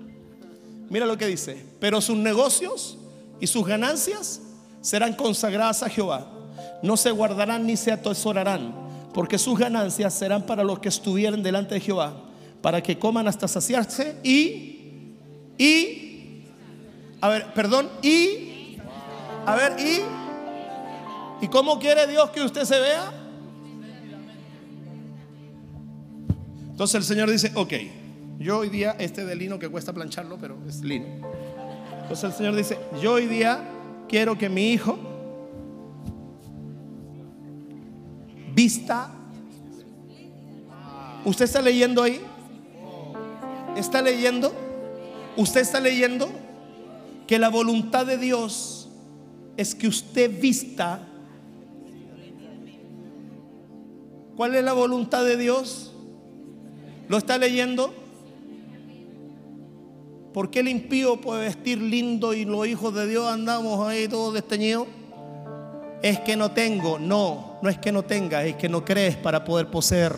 [0.90, 1.66] Mira lo que dice.
[1.80, 3.00] Pero sus negocios
[3.40, 4.42] y sus ganancias
[4.80, 6.32] serán consagradas a Jehová.
[6.84, 8.76] No se guardarán ni se atesorarán,
[9.12, 12.14] porque sus ganancias serán para los que estuvieren delante de Jehová,
[12.62, 15.16] para que coman hasta saciarse y,
[15.58, 16.44] y,
[17.22, 18.78] a ver, perdón, y,
[19.46, 20.25] a ver, y,
[21.42, 23.12] ¿Y cómo quiere Dios que usted se vea?
[26.70, 27.74] Entonces el Señor dice, ok,
[28.40, 31.06] yo hoy día, este de lino que cuesta plancharlo, pero es lino.
[32.02, 33.64] Entonces el Señor dice, yo hoy día
[34.08, 35.00] quiero que mi hijo
[38.56, 39.12] vista.
[41.26, 42.22] ¿Usted está leyendo ahí?
[43.76, 44.54] ¿Está leyendo?
[45.36, 46.30] ¿Usted está leyendo?
[47.28, 48.88] Que la voluntad de Dios
[49.58, 51.00] es que usted vista
[54.36, 55.94] ¿Cuál es la voluntad de Dios?
[57.08, 57.94] ¿Lo está leyendo?
[60.34, 64.34] ¿Por qué el impío puede vestir lindo y los hijos de Dios andamos ahí todos
[64.34, 64.88] desteñidos?
[66.02, 69.46] Es que no tengo, no, no es que no tenga, es que no crees para
[69.46, 70.14] poder poseer.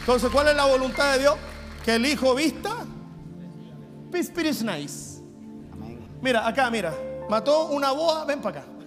[0.00, 1.36] Entonces, ¿cuál es la voluntad de Dios?
[1.84, 2.84] Que el hijo vista.
[4.12, 5.22] Peace, is nice.
[6.20, 6.94] Mira, acá, mira.
[7.30, 8.77] Mató una boa, ven para acá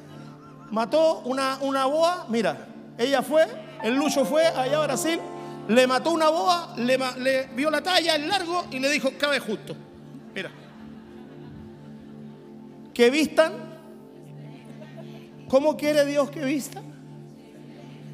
[0.72, 2.68] mató una, una boa, mira,
[2.98, 3.46] ella fue,
[3.84, 5.20] el Lucho fue allá a Brasil,
[5.68, 9.76] le mató una boa, le, vio la talla, el largo y le dijo, cabe justo.
[10.34, 10.50] Mira.
[12.94, 13.54] Que vistan.
[15.48, 16.84] ¿Cómo quiere Dios que vistan?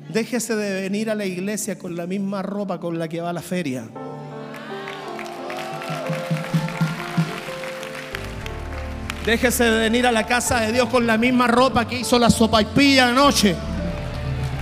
[0.09, 3.33] Déjese de venir a la iglesia con la misma ropa con la que va a
[3.33, 3.89] la feria.
[9.27, 12.29] Déjese de venir a la casa de Dios con la misma ropa que hizo la
[12.29, 13.57] sopa y pilla anoche.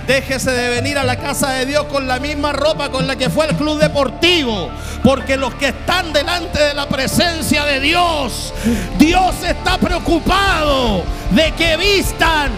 [0.08, 3.30] Déjese de venir a la casa de Dios con la misma ropa con la que
[3.30, 4.68] fue el club deportivo.
[5.04, 8.52] Porque los que están delante de la presencia de Dios,
[8.98, 12.50] Dios está preocupado de que vistan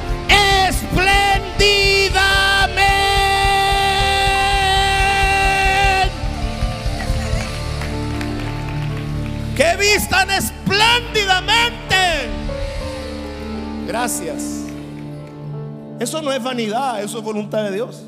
[0.67, 2.98] espléndidamente.
[9.59, 11.97] Que vistan espléndidamente.
[13.89, 14.63] Gracias.
[15.99, 18.05] Eso no es vanidad, eso es voluntad de Dios.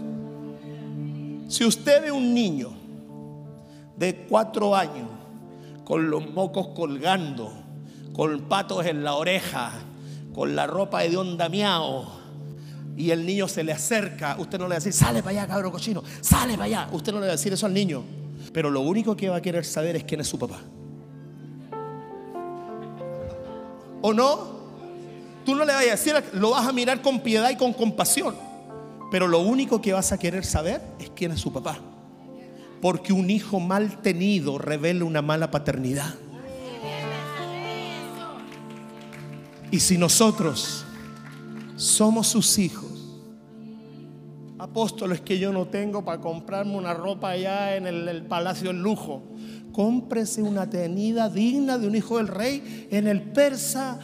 [1.48, 2.70] Si usted ve un niño
[3.96, 5.08] de cuatro años
[5.82, 7.52] con los mocos colgando,
[8.12, 9.72] con patos en la oreja,
[10.32, 12.12] con la ropa de onda miao,
[12.96, 15.48] y el niño se le acerca, usted no le va a decir, sale para allá,
[15.48, 16.88] cabrón cochino, sale para allá.
[16.92, 18.04] Usted no le va a decir eso al niño.
[18.52, 20.60] Pero lo único que va a querer saber es quién es su papá.
[24.02, 24.60] ¿O no?
[25.44, 28.34] Tú no le vas a decir, lo vas a mirar con piedad y con compasión.
[29.10, 31.78] Pero lo único que vas a querer saber es quién es su papá.
[32.80, 36.14] Porque un hijo mal tenido revela una mala paternidad.
[39.70, 40.84] Y si nosotros
[41.76, 42.90] somos sus hijos,
[44.58, 49.22] apóstoles que yo no tengo para comprarme una ropa allá en el, Palacio del Lujo,
[49.80, 53.98] cómprese una tenida digna de un hijo del rey en el persa,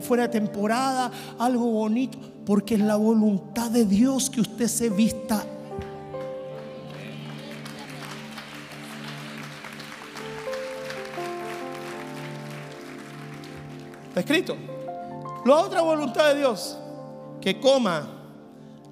[0.00, 1.08] fuera de temporada,
[1.38, 5.46] algo bonito, porque es la voluntad de Dios que usted se vista
[14.08, 14.56] Está escrito.
[15.44, 16.76] La otra voluntad de Dios,
[17.40, 18.08] que coma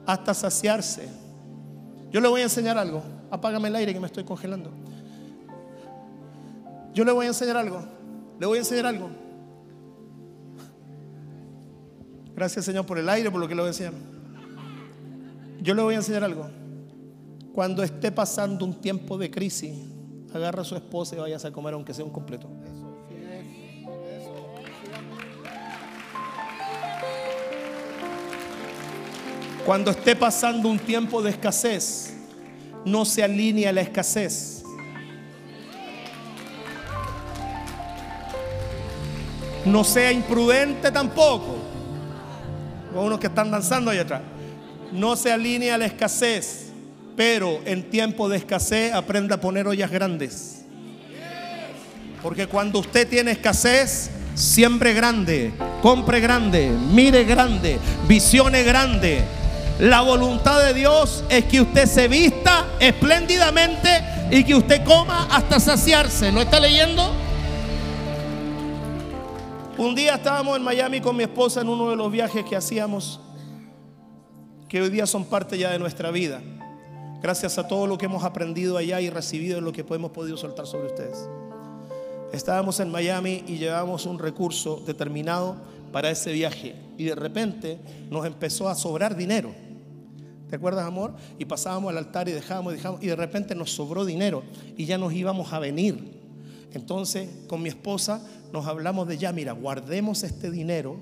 [0.07, 1.09] hasta saciarse.
[2.13, 3.03] Yo le voy a enseñar algo.
[3.29, 4.85] Apágame el aire que me estoy congelando.
[6.95, 7.83] Yo le voy a enseñar algo.
[8.39, 9.11] Le voy a enseñar algo.
[12.35, 13.93] Gracias Señor por el aire, por lo que le voy a enseñar.
[15.61, 16.49] Yo le voy a enseñar algo.
[17.53, 19.73] Cuando esté pasando un tiempo de crisis,
[20.33, 22.49] agarra a su esposa y vayas a comer aunque sea un completo.
[29.65, 32.15] Cuando esté pasando un tiempo de escasez,
[32.85, 34.54] no se alinea la escasez.
[39.65, 41.59] No sea imprudente tampoco.
[42.93, 44.23] Con unos que están danzando ahí atrás.
[44.93, 46.67] No se alinea a la escasez,
[47.17, 50.65] pero en tiempo de escasez aprenda a poner ollas grandes.
[52.23, 55.53] Porque cuando usted tiene escasez, siembre grande,
[55.83, 59.25] compre grande, mire grande, visione grande
[59.79, 63.89] la voluntad de Dios es que usted se vista espléndidamente
[64.31, 66.31] y que usted coma hasta saciarse.
[66.31, 67.13] ¿No está leyendo?
[69.77, 73.19] Un día estábamos en Miami con mi esposa en uno de los viajes que hacíamos,
[74.69, 76.41] que hoy día son parte ya de nuestra vida.
[77.21, 80.69] Gracias a todo lo que hemos aprendido allá y recibido lo que hemos podido soltar
[80.69, 81.29] sobre ustedes.
[82.33, 85.57] Estábamos en Miami y llevamos un recurso determinado
[85.91, 89.53] para ese viaje y de repente nos empezó a sobrar dinero.
[90.51, 91.15] ¿Te acuerdas, amor?
[91.37, 94.45] Y pasábamos al altar y dejábamos, y dejábamos, y de repente nos sobró dinero
[94.77, 96.23] y ya nos íbamos a venir.
[96.73, 98.21] Entonces, con mi esposa
[98.55, 100.97] nos hablamos de ya, mira, guardemos este dinero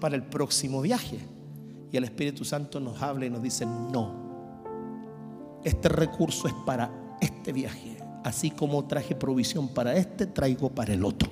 [0.00, 1.18] para el próximo viaje.
[1.92, 7.52] Y el Espíritu Santo nos habla y nos dice, no, este recurso es para este
[7.52, 7.98] viaje.
[8.24, 11.28] Así como traje provisión para este, traigo para el otro.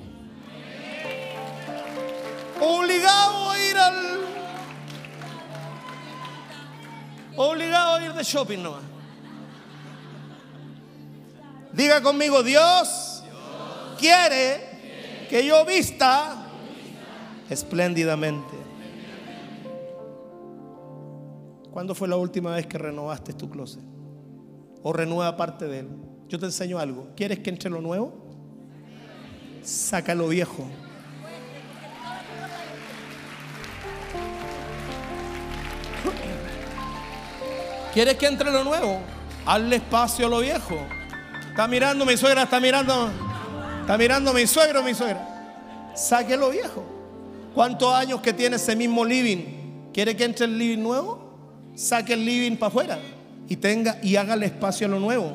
[2.61, 3.95] Obligado a ir al
[7.35, 8.83] Obligado a ir de shopping nomás.
[11.73, 13.23] Diga conmigo, Dios,
[13.99, 14.76] quiere
[15.29, 16.47] que yo vista
[17.51, 18.57] espléndidamente.
[21.71, 23.83] ¿Cuándo fue la última vez que renovaste tu closet?
[24.83, 25.89] O renueva parte de él.
[26.29, 27.09] Yo te enseño algo.
[27.15, 28.15] ¿Quieres que entre lo nuevo?
[29.63, 30.67] Saca lo viejo.
[37.93, 39.01] ¿Quieres que entre lo nuevo?
[39.47, 40.79] Hazle espacio a lo viejo.
[41.49, 43.26] Está mirando mi suegra, está mirando.
[43.87, 45.93] Está mirando mi suegro, mi suegra.
[45.95, 46.83] Saque lo viejo.
[47.55, 49.93] ¿Cuántos años que tiene ese mismo living?
[49.95, 51.71] ¿Quiere que entre el living nuevo?
[51.77, 52.99] Saque el living para afuera
[53.49, 55.33] y tenga y hágale espacio a lo nuevo.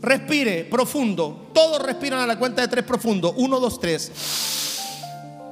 [0.00, 1.50] Respire profundo.
[1.52, 3.34] Todos respiran a la cuenta de tres profundo.
[3.36, 4.10] Uno, dos, tres.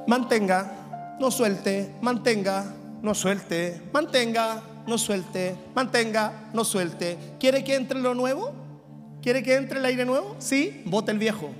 [0.07, 2.73] Mantenga, no suelte, mantenga,
[3.03, 7.15] no suelte, mantenga, no suelte, mantenga, no suelte.
[7.39, 8.53] ¿Quiere que entre lo nuevo?
[9.21, 10.35] ¿Quiere que entre el aire nuevo?
[10.39, 11.51] Sí, bote el viejo.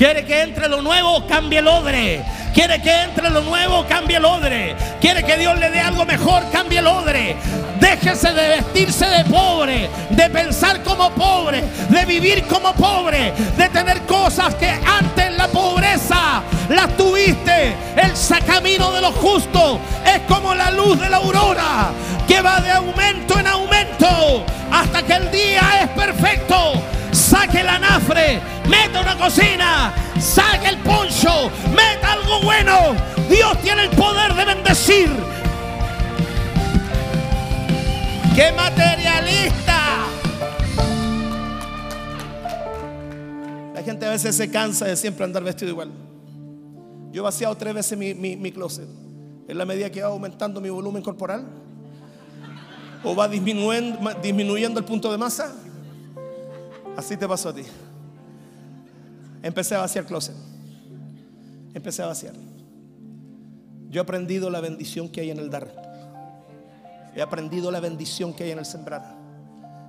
[0.00, 1.26] ¿Quiere que entre lo nuevo?
[1.26, 2.22] Cambie el odre.
[2.54, 4.74] Quiere que entre lo nuevo, cambie el odre.
[4.98, 7.36] Quiere que Dios le dé algo mejor, cambie el odre.
[7.78, 14.00] Déjese de vestirse de pobre, de pensar como pobre, de vivir como pobre, de tener
[14.06, 17.74] cosas que antes la pobreza las tuviste.
[17.94, 21.90] El camino de los justos es como la luz de la aurora
[22.26, 26.82] que va de aumento en aumento hasta que el día es perfecto.
[27.12, 32.94] Saque la nafre, meta una cocina, saque el poncho, meta algo bueno.
[33.28, 35.10] Dios tiene el poder de bendecir.
[38.34, 40.06] ¡Qué materialista!
[43.74, 45.90] La gente a veces se cansa de siempre andar vestido igual.
[47.12, 48.88] Yo he vaciado tres veces mi, mi closet.
[49.48, 51.44] En la medida que va aumentando mi volumen corporal
[53.02, 55.52] o va disminuyendo, disminuyendo el punto de masa,
[56.96, 57.64] así te pasó a ti
[59.42, 60.34] empecé a vaciar closet.
[61.74, 62.34] empecé a vaciar.
[63.88, 65.68] Yo he aprendido la bendición que hay en el dar.
[67.14, 69.16] He aprendido la bendición que hay en el sembrar.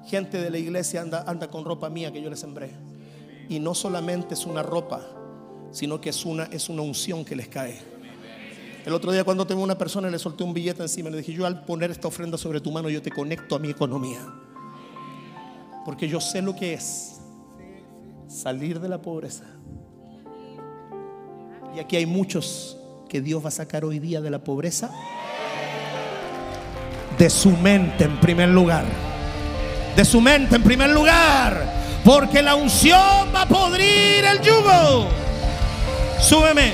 [0.08, 2.72] Gente de la iglesia anda, anda con ropa mía que yo le sembré.
[3.48, 5.02] Y no solamente es una ropa,
[5.72, 7.80] sino que es una, es una unción que les cae.
[8.86, 11.46] El otro día cuando tengo una persona le solté un billete encima, le dije, yo
[11.46, 14.20] al poner esta ofrenda sobre tu mano, yo te conecto a mi economía.
[15.86, 17.20] Porque yo sé lo que es
[18.28, 19.46] salir de la pobreza.
[21.76, 22.78] Y aquí hay muchos
[23.10, 24.90] que Dios va a sacar hoy día de la pobreza.
[27.18, 28.86] De su mente en primer lugar.
[29.96, 31.82] De su mente en primer lugar.
[32.04, 35.08] Porque la unción va a podrir el yugo.
[36.20, 36.74] Súbeme.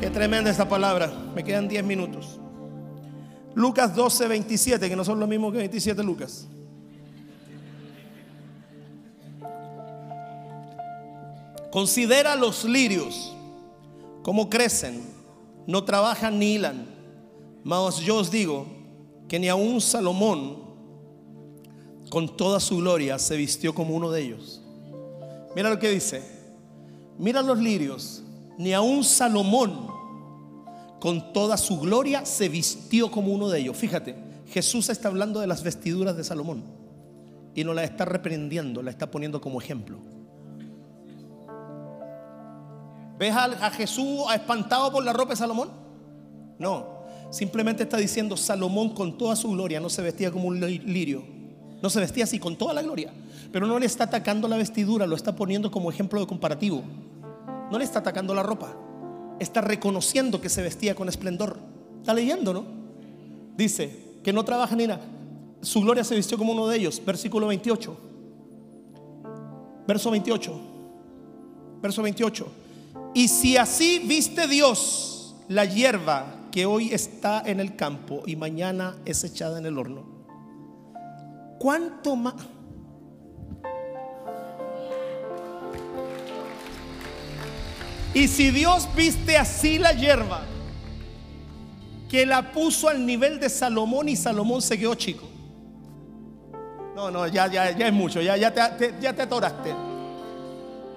[0.00, 1.10] Qué tremenda esta palabra.
[1.34, 2.38] Me quedan 10 minutos.
[3.54, 6.46] Lucas 12, 27, que no son lo mismo que 27 Lucas.
[11.70, 13.34] Considera los lirios,
[14.22, 15.02] cómo crecen,
[15.66, 16.86] no trabajan ni hilan.
[17.62, 18.66] Mas yo os digo
[19.28, 20.66] que ni aun Salomón,
[22.10, 24.62] con toda su gloria, se vistió como uno de ellos.
[25.54, 26.22] Mira lo que dice.
[27.18, 28.22] Mira los lirios,
[28.58, 29.88] ni aun Salomón,
[31.00, 33.76] con toda su gloria, se vistió como uno de ellos.
[33.76, 34.14] Fíjate,
[34.46, 36.62] Jesús está hablando de las vestiduras de Salomón
[37.54, 39.98] y no la está reprendiendo, la está poniendo como ejemplo.
[43.18, 45.70] ¿Ves a, Jesús espantado por la ropa de Salomón?
[46.58, 46.86] No,
[47.30, 51.24] simplemente está diciendo Salomón con toda su gloria no se vestía como un lirio,
[51.82, 53.12] no se vestía así con toda la gloria,
[53.52, 56.82] pero no le está atacando la vestidura, lo está poniendo como ejemplo de comparativo.
[57.70, 58.74] No le está atacando la ropa,
[59.40, 61.58] está reconociendo que se vestía con esplendor.
[62.00, 62.64] Está leyendo, ¿no?
[63.56, 65.02] Dice que no trabaja ni nada.
[65.60, 67.96] Su gloria se vistió como uno de ellos, versículo 28.
[69.86, 70.60] Verso 28.
[71.82, 72.46] Verso 28.
[73.14, 78.96] Y si así viste Dios la hierba que hoy está en el campo y mañana
[79.04, 80.04] es echada en el horno,
[81.58, 82.34] ¿cuánto más?
[88.14, 90.42] Y si Dios viste así la hierba,
[92.08, 95.28] que la puso al nivel de Salomón y Salomón se quedó chico.
[96.96, 99.87] No, no, ya, ya, ya es mucho, ya, ya, te, ya te atoraste.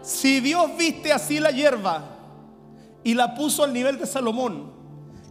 [0.01, 2.03] Si Dios viste así la hierba
[3.03, 4.71] y la puso al nivel de Salomón,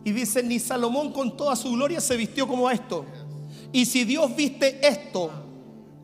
[0.04, 3.04] y dice, ni Salomón con toda su gloria se vistió como esto.
[3.72, 5.30] Y si Dios viste esto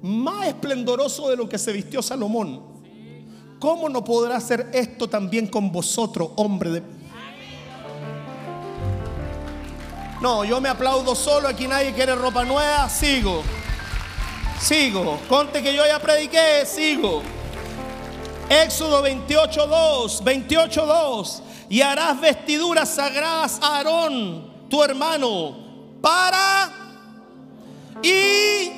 [0.03, 2.63] más esplendoroso de lo que se vistió Salomón,
[3.59, 6.83] ¿cómo no podrá hacer esto también con vosotros, hombre de...
[10.21, 13.43] No, yo me aplaudo solo, aquí nadie quiere ropa nueva, sigo.
[14.59, 15.19] Sigo.
[15.29, 17.23] Conte que yo ya prediqué, sigo.
[18.49, 21.43] Éxodo 28.2, 28.2.
[21.69, 25.57] Y harás vestiduras sagradas a Aarón, tu hermano,
[26.01, 26.71] para
[28.03, 28.71] y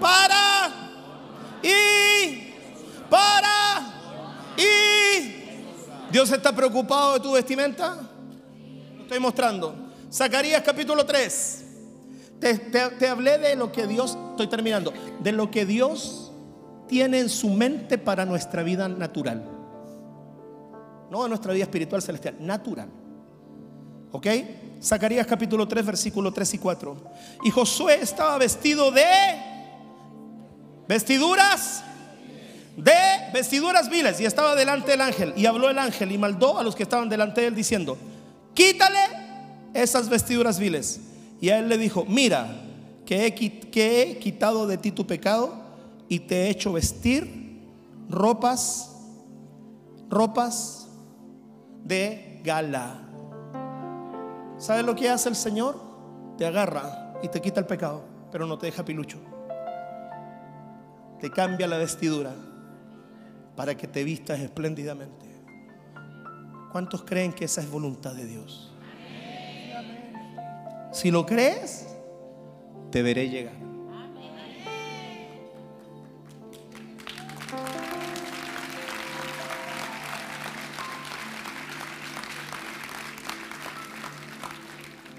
[0.00, 0.72] para
[1.62, 2.52] y
[3.08, 3.92] para
[4.56, 7.96] y Dios está preocupado de tu vestimenta.
[8.96, 9.74] Lo estoy mostrando.
[10.12, 11.64] Zacarías capítulo 3.
[12.40, 16.23] Te, te hablé de lo que Dios, estoy terminando, de lo que Dios
[16.86, 19.44] tiene en su mente para nuestra vida natural.
[21.10, 22.88] No en nuestra vida espiritual celestial, natural.
[24.12, 24.26] ¿Ok?
[24.82, 26.96] Zacarías capítulo 3, versículo 3 y 4.
[27.44, 29.04] Y Josué estaba vestido de
[30.86, 31.82] vestiduras
[32.76, 32.92] de
[33.32, 36.74] vestiduras viles y estaba delante del ángel y habló el ángel y maldó a los
[36.74, 37.96] que estaban delante de él diciendo,
[38.52, 38.98] quítale
[39.74, 41.00] esas vestiduras viles.
[41.40, 42.62] Y a él le dijo, mira,
[43.06, 45.63] que he, que he quitado de ti tu pecado
[46.14, 47.60] y te he hecho vestir
[48.08, 48.88] ropas,
[50.08, 50.88] ropas
[51.82, 53.00] de gala.
[54.56, 55.74] ¿Sabes lo que hace el Señor?
[56.38, 59.18] Te agarra y te quita el pecado, pero no te deja pilucho.
[61.18, 62.32] Te cambia la vestidura
[63.56, 65.26] para que te vistas espléndidamente.
[66.70, 68.72] ¿Cuántos creen que esa es voluntad de Dios?
[70.92, 71.88] Si lo crees,
[72.92, 73.73] te veré llegar.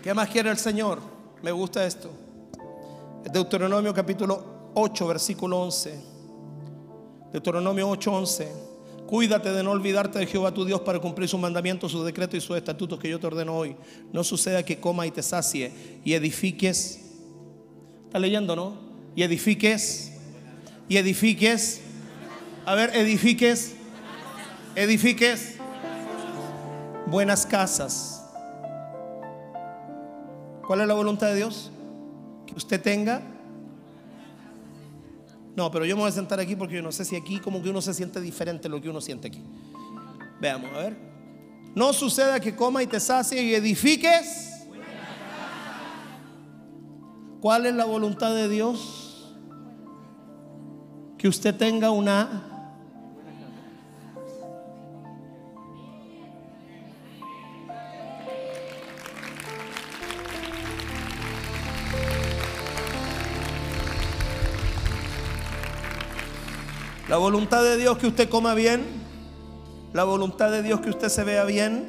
[0.05, 0.99] ¿Qué más quiere el Señor?
[1.41, 2.11] Me gusta esto.
[3.33, 5.99] Deuteronomio capítulo 8, versículo 11.
[7.33, 8.51] Deuteronomio 8, 11.
[9.07, 12.41] Cuídate de no olvidarte de Jehová tu Dios para cumplir sus mandamientos, sus decretos y
[12.41, 13.75] sus estatutos que yo te ordeno hoy.
[14.13, 15.73] No suceda que coma y te sacie
[16.05, 16.99] y edifiques.
[18.05, 18.77] Está leyendo, ¿no?
[19.15, 20.11] Y edifiques.
[20.87, 21.81] Y edifiques.
[22.63, 23.73] A ver, edifiques.
[24.75, 25.55] Edifiques
[27.07, 28.14] buenas casas.
[30.67, 31.71] ¿Cuál es la voluntad de Dios?
[32.47, 33.21] Que usted tenga.
[35.55, 37.61] No, pero yo me voy a sentar aquí porque yo no sé si aquí como
[37.61, 39.41] que uno se siente diferente de lo que uno siente aquí.
[40.41, 40.97] Veamos, a ver.
[41.75, 44.53] No suceda que coma y te sacie y edifiques.
[47.41, 49.33] ¿Cuál es la voluntad de Dios?
[51.17, 52.54] Que usted tenga una
[67.15, 68.83] La voluntad de Dios que usted coma bien,
[69.93, 71.87] la voluntad de Dios que usted se vea bien,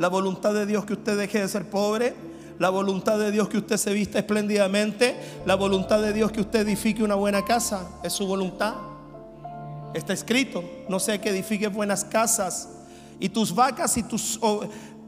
[0.00, 2.12] la voluntad de Dios que usted deje de ser pobre,
[2.58, 5.14] la voluntad de Dios que usted se vista espléndidamente,
[5.46, 8.74] la voluntad de Dios que usted edifique una buena casa, es su voluntad.
[9.94, 12.68] Está escrito, no sé que edifique buenas casas
[13.20, 14.40] y tus vacas y tus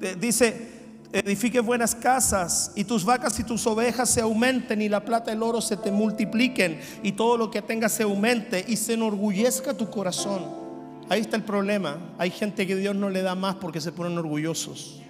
[0.00, 0.75] eh, dice
[1.12, 5.34] edifique buenas casas y tus vacas y tus ovejas se aumenten y la plata y
[5.34, 9.74] el oro se te multipliquen y todo lo que tengas se aumente y se enorgullezca
[9.74, 10.44] tu corazón.
[11.08, 11.98] Ahí está el problema.
[12.18, 15.00] Hay gente que Dios no le da más porque se ponen orgullosos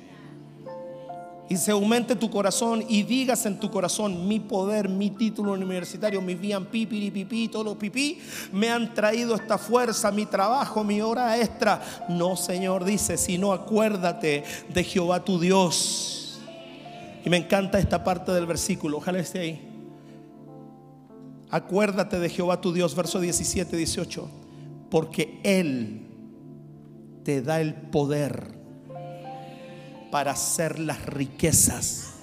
[1.48, 6.20] y se aumente tu corazón y digas en tu corazón, mi poder, mi título universitario,
[6.20, 8.18] mi bien pipiri pipí, todos los pipí,
[8.52, 11.80] me han traído esta fuerza, mi trabajo, mi hora extra.
[12.08, 16.40] No, Señor, dice, sino acuérdate de Jehová tu Dios.
[17.24, 19.72] Y me encanta esta parte del versículo, ojalá esté ahí.
[21.50, 24.28] Acuérdate de Jehová tu Dios, verso 17, 18,
[24.90, 26.02] porque Él
[27.22, 28.55] te da el poder
[30.16, 32.14] para hacer las riquezas.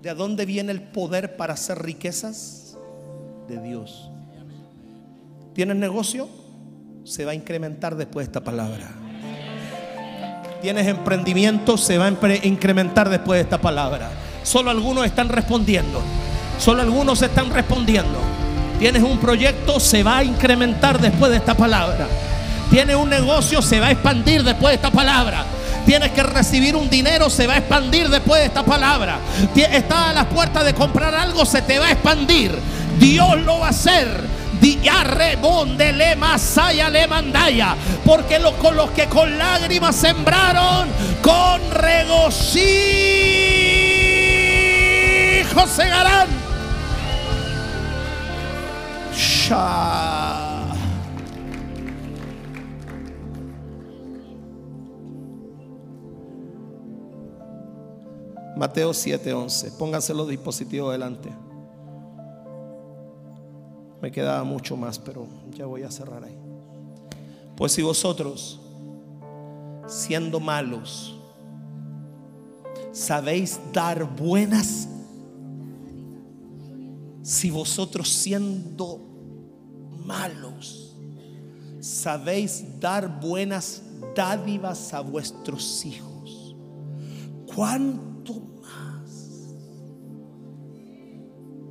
[0.00, 2.74] ¿De dónde viene el poder para hacer riquezas?
[3.48, 4.08] De Dios.
[5.52, 6.30] ¿Tienes negocio?
[7.04, 8.88] Se va a incrementar después de esta palabra.
[10.62, 11.76] ¿Tienes emprendimiento?
[11.76, 14.08] Se va a incrementar después de esta palabra.
[14.42, 16.00] Solo algunos están respondiendo.
[16.58, 18.18] Solo algunos están respondiendo.
[18.78, 22.08] Tienes un proyecto, se va a incrementar después de esta palabra.
[22.70, 25.44] Tienes un negocio, se va a expandir después de esta palabra.
[25.86, 29.18] Tienes que recibir un dinero, se va a expandir después de esta palabra.
[29.54, 32.56] Está a las puertas de comprar algo, se te va a expandir.
[32.98, 34.42] Dios lo va a hacer.
[34.60, 37.74] le masaya le mandaya.
[38.04, 40.88] Porque con los que con lágrimas sembraron,
[41.22, 42.52] con regocijo
[45.66, 46.28] segarán.
[49.14, 50.51] Shah.
[58.62, 59.72] Mateo 7:11.
[59.76, 61.28] Pónganse los dispositivos adelante.
[64.00, 66.38] Me quedaba mucho más, pero ya voy a cerrar ahí.
[67.56, 68.60] Pues si vosotros,
[69.88, 71.18] siendo malos,
[72.92, 74.86] sabéis dar buenas,
[77.20, 79.00] si vosotros siendo
[80.06, 80.96] malos,
[81.80, 83.82] sabéis dar buenas
[84.14, 86.54] dádivas a vuestros hijos,
[87.52, 88.11] ¿cuánto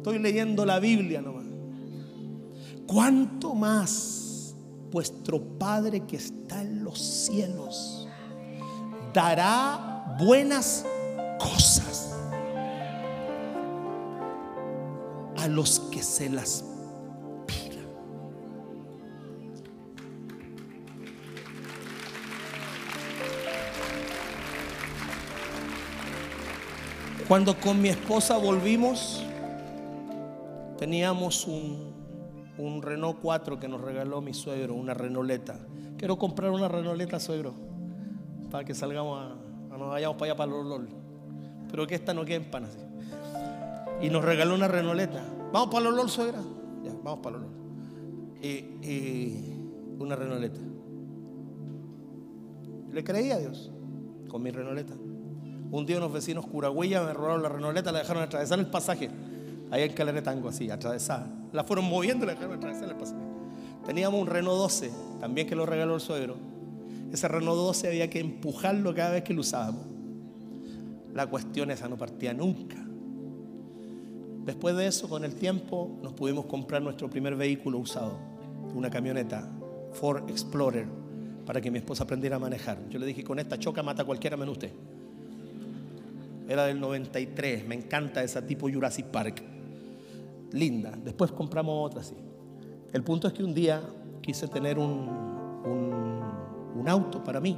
[0.02, 1.46] Estoy leyendo la Biblia nomás.
[2.88, 4.56] ¿Cuánto más
[4.90, 8.08] vuestro Padre que está en los cielos
[9.14, 10.84] dará buenas
[11.38, 12.16] cosas
[15.38, 16.66] a los que se las
[17.46, 17.86] pidan?
[27.28, 29.24] Cuando con mi esposa volvimos,
[30.82, 31.94] Teníamos un,
[32.58, 35.60] un Renault 4 que nos regaló mi suegro, una Renoleta.
[35.96, 37.54] Quiero comprar una Renoleta, suegro,
[38.50, 40.90] para que salgamos a, nos vayamos para allá para LOL.
[41.70, 42.80] Pero que esta no quede en pan así.
[44.02, 45.24] Y nos regaló una Renoleta.
[45.54, 46.40] Vamos para LOL, suegra.
[46.84, 47.52] Ya, vamos para LOL.
[48.42, 49.54] Y,
[50.00, 50.62] una Renoleta.
[52.92, 53.72] Le creí a Dios
[54.28, 54.96] con mi Renoleta.
[55.70, 59.12] Un día unos vecinos curagüeyas me robaron la Renoleta, la dejaron atravesar el pasaje.
[59.72, 61.28] Ahí en Caleretango, así, atravesada.
[61.54, 63.22] La fueron moviendo la dejaron atravesar el pasaje.
[63.86, 64.92] Teníamos un Renault 12,
[65.22, 66.36] también que lo regaló el suegro.
[67.12, 69.86] Ese Renault 12 había que empujarlo cada vez que lo usábamos.
[71.14, 72.78] La cuestión esa no partía nunca.
[74.46, 78.18] Después de eso, con el tiempo, nos pudimos comprar nuestro primer vehículo usado,
[78.76, 79.50] una camioneta
[79.94, 80.86] Ford Explorer,
[81.46, 82.78] para que mi esposa aprendiera a manejar.
[82.90, 84.72] Yo le dije, con esta choca mata a cualquiera menos usted.
[86.50, 89.51] Era del 93, me encanta esa tipo Jurassic Park
[90.54, 90.98] linda.
[91.04, 92.16] Después compramos otra así.
[92.94, 93.82] El punto es que un día
[94.22, 95.10] quise tener un,
[96.76, 97.58] un, auto para mí.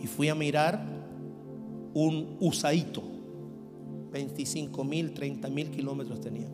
[0.00, 0.84] y fui a mirar
[1.94, 3.02] un usaito.
[4.12, 6.48] 25 mil, 30 mil kilómetros tenía.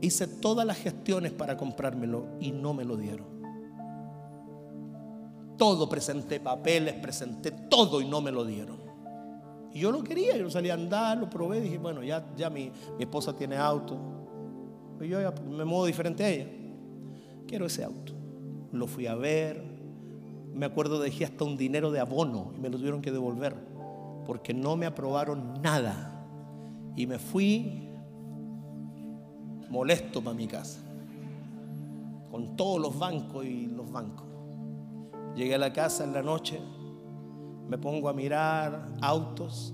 [0.00, 3.26] Hice todas las gestiones para comprármelo y no me lo dieron.
[5.56, 8.89] Todo presenté papeles, presenté todo y no me lo dieron.
[9.72, 12.72] Y yo lo quería, yo salí a andar, lo probé, dije, bueno, ya, ya mi,
[12.96, 13.98] mi esposa tiene auto.
[15.00, 16.46] Y yo ya me muevo diferente a ella.
[17.46, 18.12] Quiero ese auto.
[18.72, 19.64] Lo fui a ver.
[20.54, 23.54] Me acuerdo dejé hasta un dinero de abono y me lo tuvieron que devolver
[24.26, 26.24] porque no me aprobaron nada.
[26.96, 27.88] Y me fui
[29.68, 30.80] molesto para mi casa,
[32.30, 34.26] con todos los bancos y los bancos.
[35.34, 36.60] Llegué a la casa en la noche,
[37.70, 39.72] me pongo a mirar autos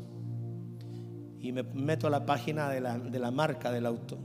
[1.40, 4.18] y me meto a la página de la, de la marca del auto.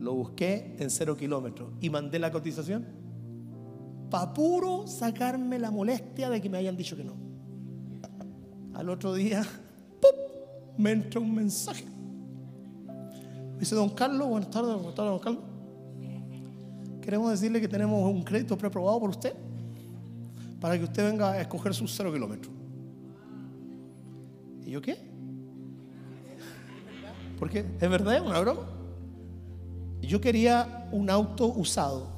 [0.00, 2.84] Lo busqué en cero kilómetros y mandé la cotización
[4.10, 7.14] para puro sacarme la molestia de que me hayan dicho que no.
[8.74, 9.44] Al otro día,
[10.76, 11.86] me entra un mensaje
[13.58, 15.42] dice, don Carlos, buenas tardes, buenas tardes, don Carlos.
[17.00, 19.32] Queremos decirle que tenemos un crédito preaprobado por usted
[20.66, 22.52] para que usted venga a escoger sus cero kilómetros.
[24.64, 24.98] ¿Y yo qué?
[27.38, 28.62] Porque es verdad, es una broma.
[30.00, 32.08] Yo quería un auto usado,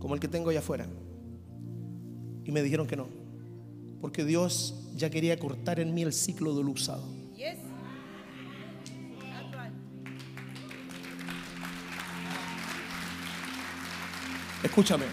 [0.00, 0.88] como el que tengo allá afuera.
[2.42, 3.06] Y me dijeron que no,
[4.00, 7.04] porque Dios ya quería cortar en mí el ciclo del usado.
[14.64, 15.04] Escúchame,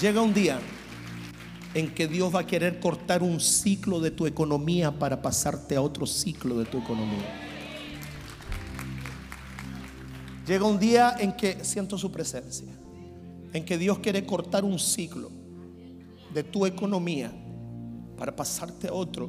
[0.00, 0.58] llega un día
[1.76, 5.82] en que Dios va a querer cortar un ciclo de tu economía para pasarte a
[5.82, 7.26] otro ciclo de tu economía.
[10.46, 12.72] Llega un día en que siento su presencia,
[13.52, 15.30] en que Dios quiere cortar un ciclo
[16.32, 17.30] de tu economía
[18.16, 19.28] para pasarte a otro.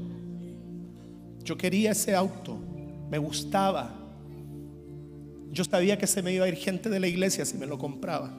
[1.43, 2.57] Yo quería ese auto,
[3.11, 3.93] me gustaba.
[5.51, 7.77] Yo sabía que se me iba a ir gente de la iglesia si me lo
[7.77, 8.31] compraba.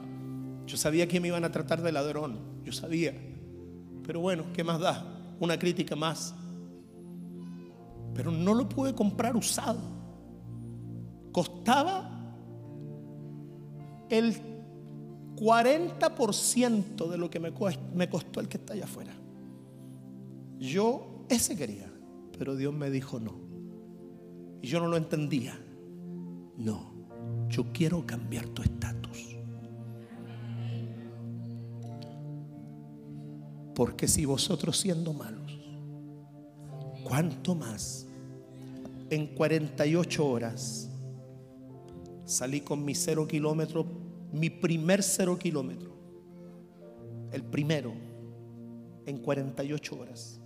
[0.66, 3.27] Yo sabía que me iban a tratar de ladrón, yo sabía.
[4.08, 5.04] Pero bueno, ¿qué más da?
[5.38, 6.34] Una crítica más.
[8.14, 9.80] Pero no lo pude comprar usado.
[11.30, 12.10] Costaba
[14.08, 14.34] el
[15.36, 17.52] 40% de lo que me
[18.08, 19.12] costó el que está allá afuera.
[20.58, 21.92] Yo ese quería,
[22.38, 23.34] pero Dios me dijo no.
[24.62, 25.60] Y yo no lo entendía.
[26.56, 26.94] No,
[27.50, 28.97] yo quiero cambiar tu estatus.
[33.78, 35.56] Porque si vosotros siendo malos,
[37.04, 38.08] ¿cuánto más?
[39.08, 40.90] En 48 horas
[42.24, 43.86] salí con mi cero kilómetro,
[44.32, 45.92] mi primer cero kilómetro,
[47.30, 47.92] el primero,
[49.06, 50.40] en 48 horas.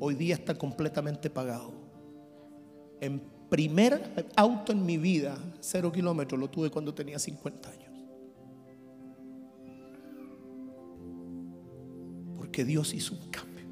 [0.00, 1.74] Hoy día está completamente pagado.
[3.02, 3.20] En
[3.50, 7.85] primer auto en mi vida, cero kilómetros, lo tuve cuando tenía 50 años.
[12.56, 13.66] Que Dios hizo un cambio.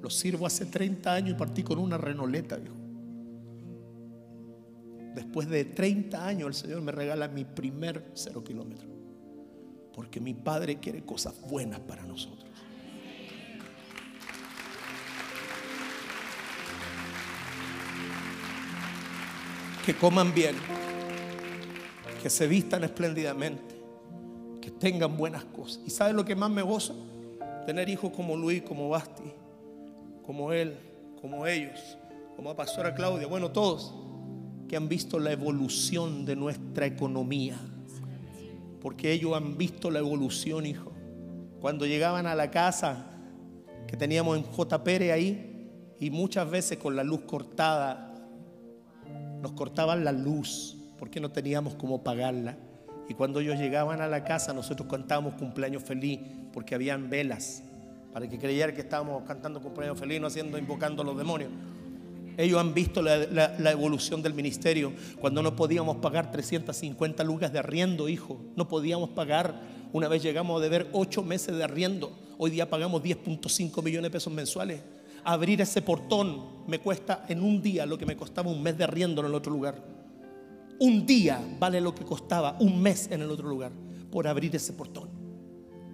[0.00, 2.58] Lo sirvo hace 30 años y partí con una renoleta.
[5.14, 8.88] Después de 30 años el Señor me regala mi primer cero kilómetro.
[9.92, 12.50] Porque mi Padre quiere cosas buenas para nosotros.
[19.84, 20.54] Que coman bien,
[22.22, 23.74] que se vistan espléndidamente,
[24.62, 25.82] que tengan buenas cosas.
[25.84, 26.94] ¿Y sabe lo que más me goza?
[27.66, 29.32] Tener hijos como Luis, como Basti,
[30.24, 30.76] como él,
[31.20, 31.96] como ellos,
[32.36, 33.94] como la pastora Claudia, bueno, todos
[34.68, 37.56] que han visto la evolución de nuestra economía.
[38.80, 40.90] Porque ellos han visto la evolución, hijo.
[41.60, 43.06] Cuando llegaban a la casa
[43.86, 44.82] que teníamos en J.
[44.82, 45.52] Pérez ahí,
[46.00, 48.12] y muchas veces con la luz cortada,
[49.40, 52.56] nos cortaban la luz porque no teníamos cómo pagarla.
[53.08, 56.18] Y cuando ellos llegaban a la casa, nosotros cantábamos cumpleaños feliz
[56.52, 57.62] porque habían velas
[58.12, 61.50] para que creyeran que estábamos cantando cumpleaños feliz, no haciendo, invocando a los demonios.
[62.36, 68.08] Ellos han visto la, evolución del ministerio cuando no podíamos pagar 350 lucas de arriendo,
[68.08, 68.40] hijo.
[68.56, 69.60] No podíamos pagar.
[69.92, 72.18] Una vez llegamos a deber 8 meses de arriendo.
[72.38, 74.82] Hoy día pagamos 10.5 millones de pesos mensuales.
[75.24, 78.84] Abrir ese portón me cuesta en un día lo que me costaba un mes de
[78.84, 79.82] arriendo en el otro lugar.
[80.78, 83.72] Un día vale lo que costaba un mes en el otro lugar
[84.10, 85.08] por abrir ese portón.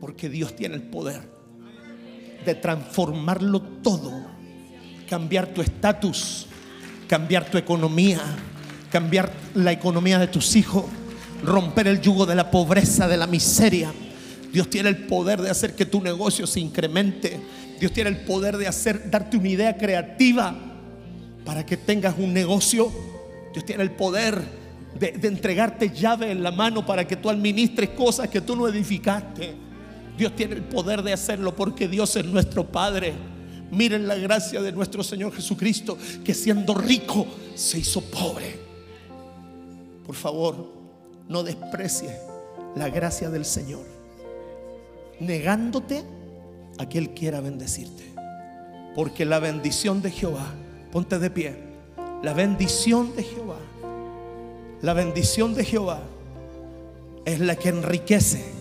[0.01, 1.23] Porque Dios tiene el poder
[2.45, 4.13] de transformarlo todo.
[5.09, 6.47] Cambiar tu estatus,
[7.09, 8.21] cambiar tu economía,
[8.91, 10.85] cambiar la economía de tus hijos,
[11.43, 13.93] romper el yugo de la pobreza, de la miseria,
[14.53, 17.39] Dios tiene el poder de hacer que tu negocio se incremente.
[17.79, 20.57] Dios tiene el poder de hacer, darte una idea creativa
[21.45, 22.91] para que tengas un negocio.
[23.53, 24.41] Dios tiene el poder
[24.99, 28.67] de, de entregarte llave en la mano para que tú administres cosas que tú no
[28.67, 29.68] edificaste.
[30.19, 33.15] Dios tiene el poder de hacerlo porque Dios es nuestro Padre.
[33.71, 37.25] Miren la gracia de nuestro Señor Jesucristo, que siendo rico
[37.55, 38.59] se hizo pobre.
[40.05, 40.73] Por favor,
[41.29, 42.11] no desprecies
[42.75, 43.87] la gracia del Señor,
[45.21, 46.03] negándote
[46.79, 48.03] a que Él quiera bendecirte.
[48.97, 50.53] Porque la bendición de Jehová,
[50.91, 51.55] ponte de pie,
[52.25, 53.61] la bendición de Jehová,
[54.83, 56.03] la bendición de Jehová
[57.25, 58.58] es la que enriquece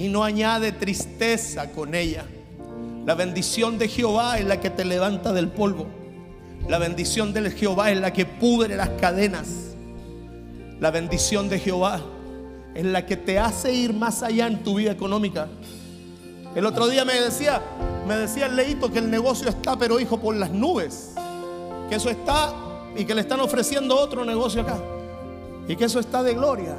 [0.00, 2.24] y no añade tristeza con ella.
[3.04, 5.88] La bendición de Jehová es la que te levanta del polvo.
[6.68, 9.74] La bendición de Jehová es la que pudre las cadenas.
[10.80, 12.00] La bendición de Jehová
[12.74, 15.48] es la que te hace ir más allá en tu vida económica.
[16.54, 17.60] El otro día me decía,
[18.08, 21.12] me decía el leito que el negocio está, pero hijo, por las nubes.
[21.90, 22.54] Que eso está
[22.96, 24.78] y que le están ofreciendo otro negocio acá.
[25.68, 26.74] Y que eso está de gloria.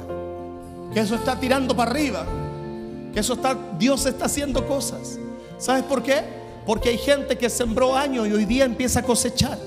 [0.92, 2.26] Que eso está tirando para arriba.
[3.12, 5.18] Que eso está, Dios está haciendo cosas.
[5.58, 6.22] ¿Sabes por qué?
[6.66, 9.58] Porque hay gente que sembró años y hoy día empieza a cosechar.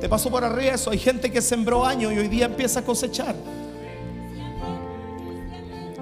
[0.00, 0.90] Te pasó por arriba eso.
[0.90, 3.34] Hay gente que sembró años y hoy día empieza a cosechar.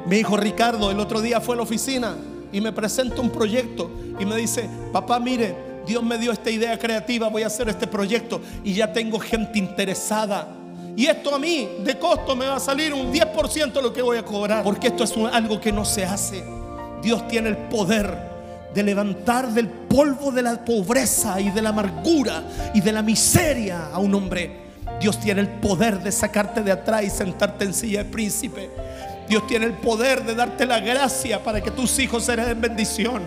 [0.06, 2.16] Mi hijo Ricardo el otro día fue a la oficina
[2.52, 5.54] y me presenta un proyecto y me dice, papá, mire,
[5.86, 9.58] Dios me dio esta idea creativa, voy a hacer este proyecto y ya tengo gente
[9.58, 10.48] interesada.
[10.96, 14.02] Y esto a mí de costo me va a salir un 10% de lo que
[14.02, 16.44] voy a cobrar, porque esto es algo que no se hace.
[17.02, 18.30] Dios tiene el poder
[18.74, 22.42] de levantar del polvo de la pobreza y de la amargura
[22.74, 24.70] y de la miseria a un hombre.
[25.00, 28.70] Dios tiene el poder de sacarte de atrás y sentarte en silla de príncipe.
[29.28, 33.22] Dios tiene el poder de darte la gracia para que tus hijos se den bendición.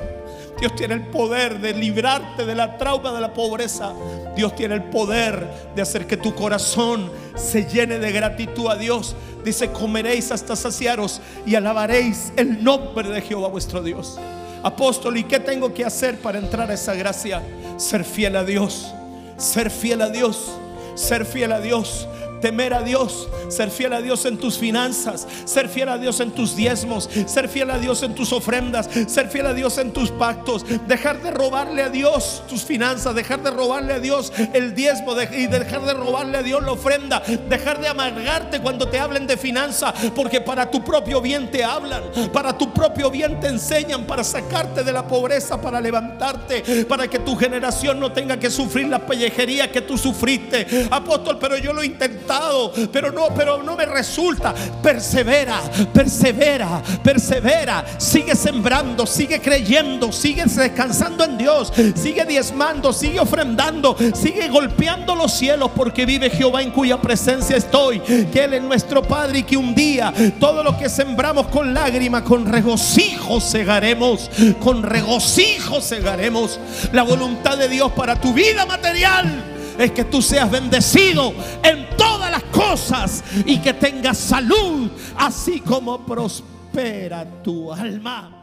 [0.59, 3.93] Dios tiene el poder de librarte de la trauma de la pobreza.
[4.35, 9.15] Dios tiene el poder de hacer que tu corazón se llene de gratitud a Dios.
[9.43, 14.19] Dice, comeréis hasta saciaros y alabaréis el nombre de Jehová vuestro Dios.
[14.63, 17.43] Apóstol, ¿y qué tengo que hacer para entrar a esa gracia?
[17.77, 18.93] Ser fiel a Dios,
[19.35, 20.51] ser fiel a Dios,
[20.95, 22.07] ser fiel a Dios
[22.43, 26.31] temer a Dios, ser fiel a Dios en tus finanzas, ser fiel a Dios en
[26.31, 30.11] tus diezmos, ser fiel a Dios en tus ofrendas, ser fiel a Dios en tus
[30.11, 35.13] pactos, dejar de robarle a Dios tus finanzas, dejar de robarle a Dios el diezmo
[35.13, 39.37] y dejar de robarle a Dios la ofrenda, dejar de amargarte cuando te hablen de
[39.37, 42.03] finanzas, porque para tu propio bien te hablan,
[42.33, 47.19] para tu propio bien te enseñan, para sacarte de la pobreza, para levantarte, para que
[47.19, 50.89] tu generación no tenga que sufrir la pellejería que tú sufriste.
[50.91, 51.85] Apóstol, pero yo lo he
[52.91, 54.53] pero no, pero no me resulta.
[54.81, 55.61] Persevera,
[55.93, 57.85] persevera, persevera.
[57.97, 65.33] Sigue sembrando, sigue creyendo, sigue descansando en Dios, sigue diezmando, sigue ofrendando, sigue golpeando los
[65.33, 67.99] cielos porque vive Jehová en cuya presencia estoy.
[67.99, 72.23] Que Él es nuestro Padre y que un día todo lo que sembramos con lágrima,
[72.23, 74.29] con regocijo segaremos,
[74.59, 76.59] con regocijo segaremos
[76.91, 81.33] la voluntad de Dios para tu vida material es que tú seas bendecido
[81.63, 82.12] en las
[82.53, 88.42] cosas y que tengas salud, así como prospera tu alma.